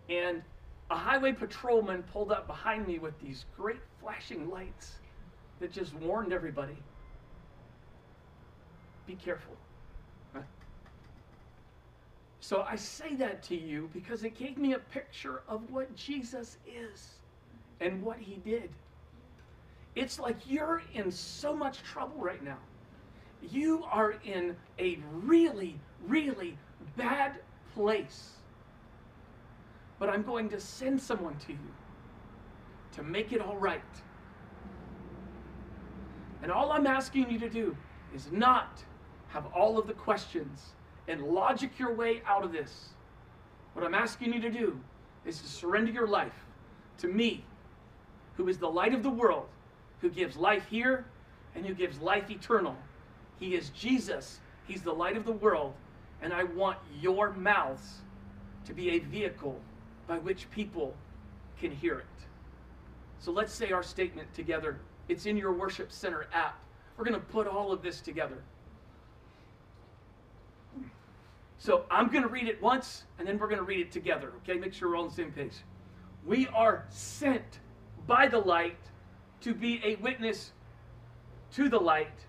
And 0.08 0.42
a 0.90 0.96
highway 0.96 1.32
patrolman 1.32 2.02
pulled 2.04 2.32
up 2.32 2.46
behind 2.46 2.86
me 2.86 2.98
with 2.98 3.18
these 3.20 3.44
great 3.56 3.80
flashing 4.00 4.50
lights 4.50 4.94
that 5.60 5.72
just 5.72 5.94
warned 5.94 6.32
everybody 6.32 6.76
be 9.10 9.16
careful. 9.16 9.56
So 12.42 12.62
I 12.62 12.76
say 12.76 13.14
that 13.16 13.42
to 13.44 13.56
you 13.56 13.90
because 13.92 14.24
it 14.24 14.36
gave 14.36 14.56
me 14.56 14.72
a 14.72 14.78
picture 14.78 15.42
of 15.46 15.70
what 15.70 15.94
Jesus 15.94 16.56
is 16.66 17.14
and 17.80 18.02
what 18.02 18.18
he 18.18 18.36
did. 18.36 18.70
It's 19.94 20.18
like 20.18 20.36
you're 20.48 20.82
in 20.94 21.10
so 21.10 21.54
much 21.54 21.82
trouble 21.82 22.16
right 22.18 22.42
now. 22.42 22.58
You 23.42 23.84
are 23.90 24.14
in 24.24 24.56
a 24.78 24.98
really, 25.12 25.78
really 26.06 26.56
bad 26.96 27.32
place. 27.74 28.30
But 29.98 30.08
I'm 30.08 30.22
going 30.22 30.48
to 30.50 30.60
send 30.60 31.00
someone 31.00 31.36
to 31.46 31.52
you 31.52 31.74
to 32.92 33.02
make 33.02 33.32
it 33.32 33.40
all 33.40 33.56
right. 33.56 33.82
And 36.42 36.50
all 36.50 36.72
I'm 36.72 36.86
asking 36.86 37.30
you 37.30 37.38
to 37.38 37.50
do 37.50 37.76
is 38.14 38.32
not 38.32 38.82
have 39.28 39.46
all 39.54 39.78
of 39.78 39.86
the 39.86 39.92
questions 39.92 40.74
and 41.06 41.22
logic 41.22 41.78
your 41.78 41.94
way 41.94 42.22
out 42.26 42.44
of 42.44 42.52
this. 42.52 42.90
What 43.74 43.84
I'm 43.84 43.94
asking 43.94 44.32
you 44.32 44.40
to 44.40 44.50
do 44.50 44.80
is 45.24 45.40
to 45.42 45.48
surrender 45.48 45.92
your 45.92 46.06
life 46.06 46.46
to 46.98 47.08
me, 47.08 47.44
who 48.36 48.48
is 48.48 48.58
the 48.58 48.68
light 48.68 48.94
of 48.94 49.02
the 49.02 49.10
world 49.10 49.46
who 50.00 50.10
gives 50.10 50.36
life 50.36 50.66
here 50.68 51.04
and 51.54 51.64
who 51.64 51.74
gives 51.74 52.00
life 52.00 52.30
eternal. 52.30 52.76
He 53.38 53.54
is 53.54 53.70
Jesus. 53.70 54.40
He's 54.66 54.82
the 54.82 54.92
light 54.92 55.16
of 55.16 55.24
the 55.24 55.32
world. 55.32 55.74
And 56.22 56.32
I 56.32 56.44
want 56.44 56.78
your 57.00 57.32
mouths 57.32 57.98
to 58.66 58.74
be 58.74 58.90
a 58.90 58.98
vehicle 58.98 59.58
by 60.06 60.18
which 60.18 60.50
people 60.50 60.94
can 61.58 61.70
hear 61.70 61.98
it. 61.98 62.06
So 63.18 63.32
let's 63.32 63.52
say 63.52 63.70
our 63.70 63.82
statement 63.82 64.32
together. 64.34 64.78
It's 65.08 65.26
in 65.26 65.36
your 65.36 65.52
Worship 65.52 65.92
Center 65.92 66.26
app. 66.32 66.58
We're 66.96 67.04
going 67.04 67.20
to 67.20 67.26
put 67.26 67.46
all 67.46 67.72
of 67.72 67.82
this 67.82 68.00
together. 68.00 68.38
So 71.58 71.84
I'm 71.90 72.08
going 72.08 72.22
to 72.22 72.28
read 72.28 72.48
it 72.48 72.60
once, 72.62 73.04
and 73.18 73.28
then 73.28 73.38
we're 73.38 73.48
going 73.48 73.58
to 73.58 73.64
read 73.64 73.80
it 73.80 73.92
together. 73.92 74.32
Okay, 74.42 74.58
make 74.58 74.72
sure 74.72 74.88
we're 74.88 74.96
all 74.96 75.02
on 75.04 75.08
the 75.10 75.14
same 75.14 75.32
page. 75.32 75.52
We 76.24 76.46
are 76.48 76.86
sent 76.88 77.60
by 78.06 78.28
the 78.28 78.38
light 78.38 78.78
to 79.42 79.54
be 79.54 79.80
a 79.84 79.96
witness 79.96 80.52
to 81.52 81.68
the 81.68 81.78
light 81.78 82.24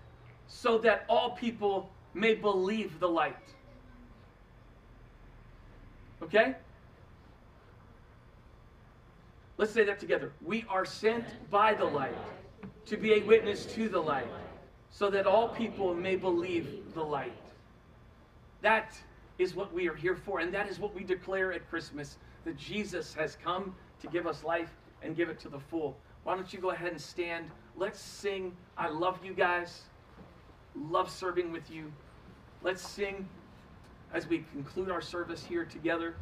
so 0.48 0.76
that 0.78 1.04
all 1.08 1.30
people 1.30 1.90
may 2.12 2.34
believe 2.34 3.00
the 3.00 3.08
light. 3.08 3.54
Okay? 6.22 6.54
Let's 9.58 9.72
say 9.72 9.84
that 9.84 10.00
together. 10.00 10.32
We 10.44 10.64
are 10.68 10.84
sent 10.84 11.24
by 11.50 11.74
the 11.74 11.84
light 11.84 12.16
to 12.86 12.96
be 12.96 13.14
a 13.14 13.20
witness 13.20 13.66
to 13.66 13.88
the 13.88 14.00
light 14.00 14.26
so 14.90 15.10
that 15.10 15.26
all 15.26 15.48
people 15.48 15.94
may 15.94 16.16
believe 16.16 16.94
the 16.94 17.02
light. 17.02 17.32
That 18.60 18.96
is 19.38 19.54
what 19.54 19.72
we 19.72 19.88
are 19.88 19.94
here 19.94 20.16
for, 20.16 20.40
and 20.40 20.52
that 20.54 20.68
is 20.68 20.78
what 20.78 20.94
we 20.94 21.04
declare 21.04 21.52
at 21.52 21.68
Christmas 21.68 22.18
that 22.44 22.56
Jesus 22.56 23.14
has 23.14 23.36
come 23.42 23.74
to 24.00 24.06
give 24.08 24.26
us 24.26 24.44
life 24.44 24.70
and 25.02 25.16
give 25.16 25.28
it 25.28 25.38
to 25.40 25.48
the 25.48 25.58
full. 25.58 25.96
Why 26.24 26.34
don't 26.34 26.52
you 26.52 26.60
go 26.60 26.70
ahead 26.70 26.92
and 26.92 27.00
stand? 27.00 27.50
Let's 27.76 28.00
sing. 28.00 28.54
I 28.76 28.88
love 28.88 29.24
you 29.24 29.32
guys. 29.32 29.82
Love 30.76 31.10
serving 31.10 31.52
with 31.52 31.70
you. 31.70 31.92
Let's 32.62 32.86
sing 32.86 33.28
as 34.12 34.28
we 34.28 34.44
conclude 34.52 34.90
our 34.90 35.00
service 35.00 35.44
here 35.44 35.64
together. 35.64 36.14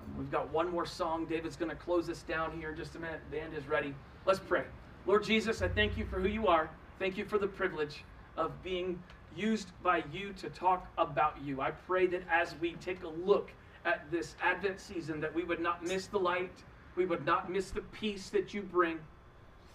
Um, 0.00 0.18
we've 0.18 0.30
got 0.30 0.52
one 0.52 0.70
more 0.70 0.86
song. 0.86 1.26
David's 1.26 1.56
going 1.56 1.70
to 1.70 1.76
close 1.76 2.08
us 2.08 2.22
down 2.22 2.58
here 2.58 2.70
in 2.70 2.76
just 2.76 2.94
a 2.96 2.98
minute. 2.98 3.20
The 3.30 3.38
band 3.38 3.54
is 3.54 3.66
ready. 3.68 3.94
Let's 4.26 4.40
pray. 4.40 4.64
Lord 5.06 5.24
Jesus, 5.24 5.62
I 5.62 5.68
thank 5.68 5.96
you 5.96 6.04
for 6.04 6.20
who 6.20 6.28
you 6.28 6.46
are. 6.46 6.70
Thank 6.98 7.16
you 7.16 7.24
for 7.24 7.38
the 7.38 7.46
privilege 7.46 8.04
of 8.36 8.50
being 8.62 9.02
used 9.36 9.68
by 9.82 10.02
you 10.12 10.32
to 10.34 10.48
talk 10.50 10.86
about 10.98 11.36
you. 11.42 11.60
I 11.60 11.70
pray 11.70 12.06
that 12.06 12.22
as 12.30 12.54
we 12.60 12.72
take 12.74 13.02
a 13.04 13.08
look 13.08 13.50
at 13.84 14.10
this 14.10 14.34
Advent 14.42 14.80
season, 14.80 15.20
that 15.20 15.34
we 15.34 15.44
would 15.44 15.60
not 15.60 15.84
miss 15.84 16.06
the 16.06 16.18
light, 16.18 16.52
we 16.96 17.04
would 17.04 17.26
not 17.26 17.50
miss 17.50 17.70
the 17.70 17.80
peace 17.80 18.30
that 18.30 18.54
you 18.54 18.62
bring. 18.62 18.98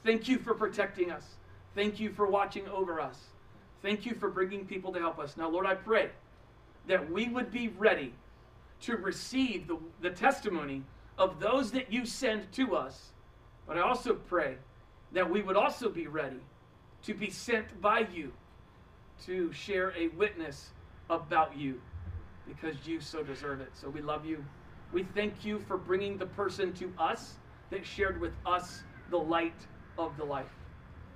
Thank 0.04 0.28
you 0.28 0.39
for 0.39 0.54
protecting 0.54 1.12
us. 1.12 1.25
Thank 1.75 1.99
you 1.99 2.12
for 2.12 2.25
watching 2.25 2.67
over 2.69 2.99
us. 2.99 3.19
Thank 3.82 4.06
you 4.06 4.15
for 4.15 4.30
bringing 4.30 4.65
people 4.65 4.91
to 4.93 4.99
help 4.99 5.19
us. 5.19 5.38
Now, 5.38 5.49
Lord, 5.49 5.65
I 5.65 5.75
pray 5.75 6.10
that 6.89 7.12
we 7.12 7.30
would 7.30 7.52
be 7.52 7.67
ready 7.78 8.12
to 8.82 8.97
receive 8.97 9.67
the, 9.67 9.78
the 10.02 10.10
testimony 10.10 10.82
of 11.19 11.39
those 11.39 11.71
that 11.71 11.93
you 11.93 12.04
send 12.04 12.52
to 12.52 12.75
us. 12.75 13.12
But 13.67 13.78
I 13.78 13.82
also 13.82 14.15
pray 14.15 14.56
that 15.12 15.30
we 15.30 15.43
would 15.43 15.56
also 15.56 15.89
be 15.89 16.08
ready 16.08 16.39
to 17.04 17.13
be 17.13 17.30
sent 17.30 17.80
by 17.80 18.08
you 18.12 18.34
to 19.25 19.54
share 19.54 19.93
a 19.95 20.08
witness 20.10 20.71
about 21.12 21.56
you 21.56 21.80
because 22.47 22.75
you 22.88 22.99
so 22.99 23.21
deserve 23.21 23.62
it. 23.62 23.69
So 23.73 23.88
we 23.88 24.02
love 24.02 24.25
you. 24.25 24.43
We 24.91 25.04
thank 25.04 25.45
you 25.45 25.60
for 25.60 25.78
bringing 25.78 26.17
the 26.17 26.25
person 26.25 26.73
to 26.73 26.91
us 26.97 27.36
that 27.69 27.86
shared 27.86 28.19
with 28.19 28.34
us 28.47 28.82
the 29.12 29.17
light 29.17 29.67
of 29.99 30.17
the 30.17 30.23
life. 30.23 30.49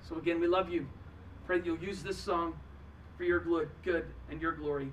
So 0.08 0.16
again, 0.18 0.38
we 0.38 0.46
love 0.46 0.70
you. 0.70 0.86
Pray 1.46 1.58
that 1.58 1.66
you'll 1.66 1.78
use 1.78 2.00
this 2.00 2.16
song 2.16 2.54
for 3.16 3.24
your 3.24 3.40
good 3.82 4.06
and 4.30 4.40
your 4.40 4.52
glory. 4.52 4.92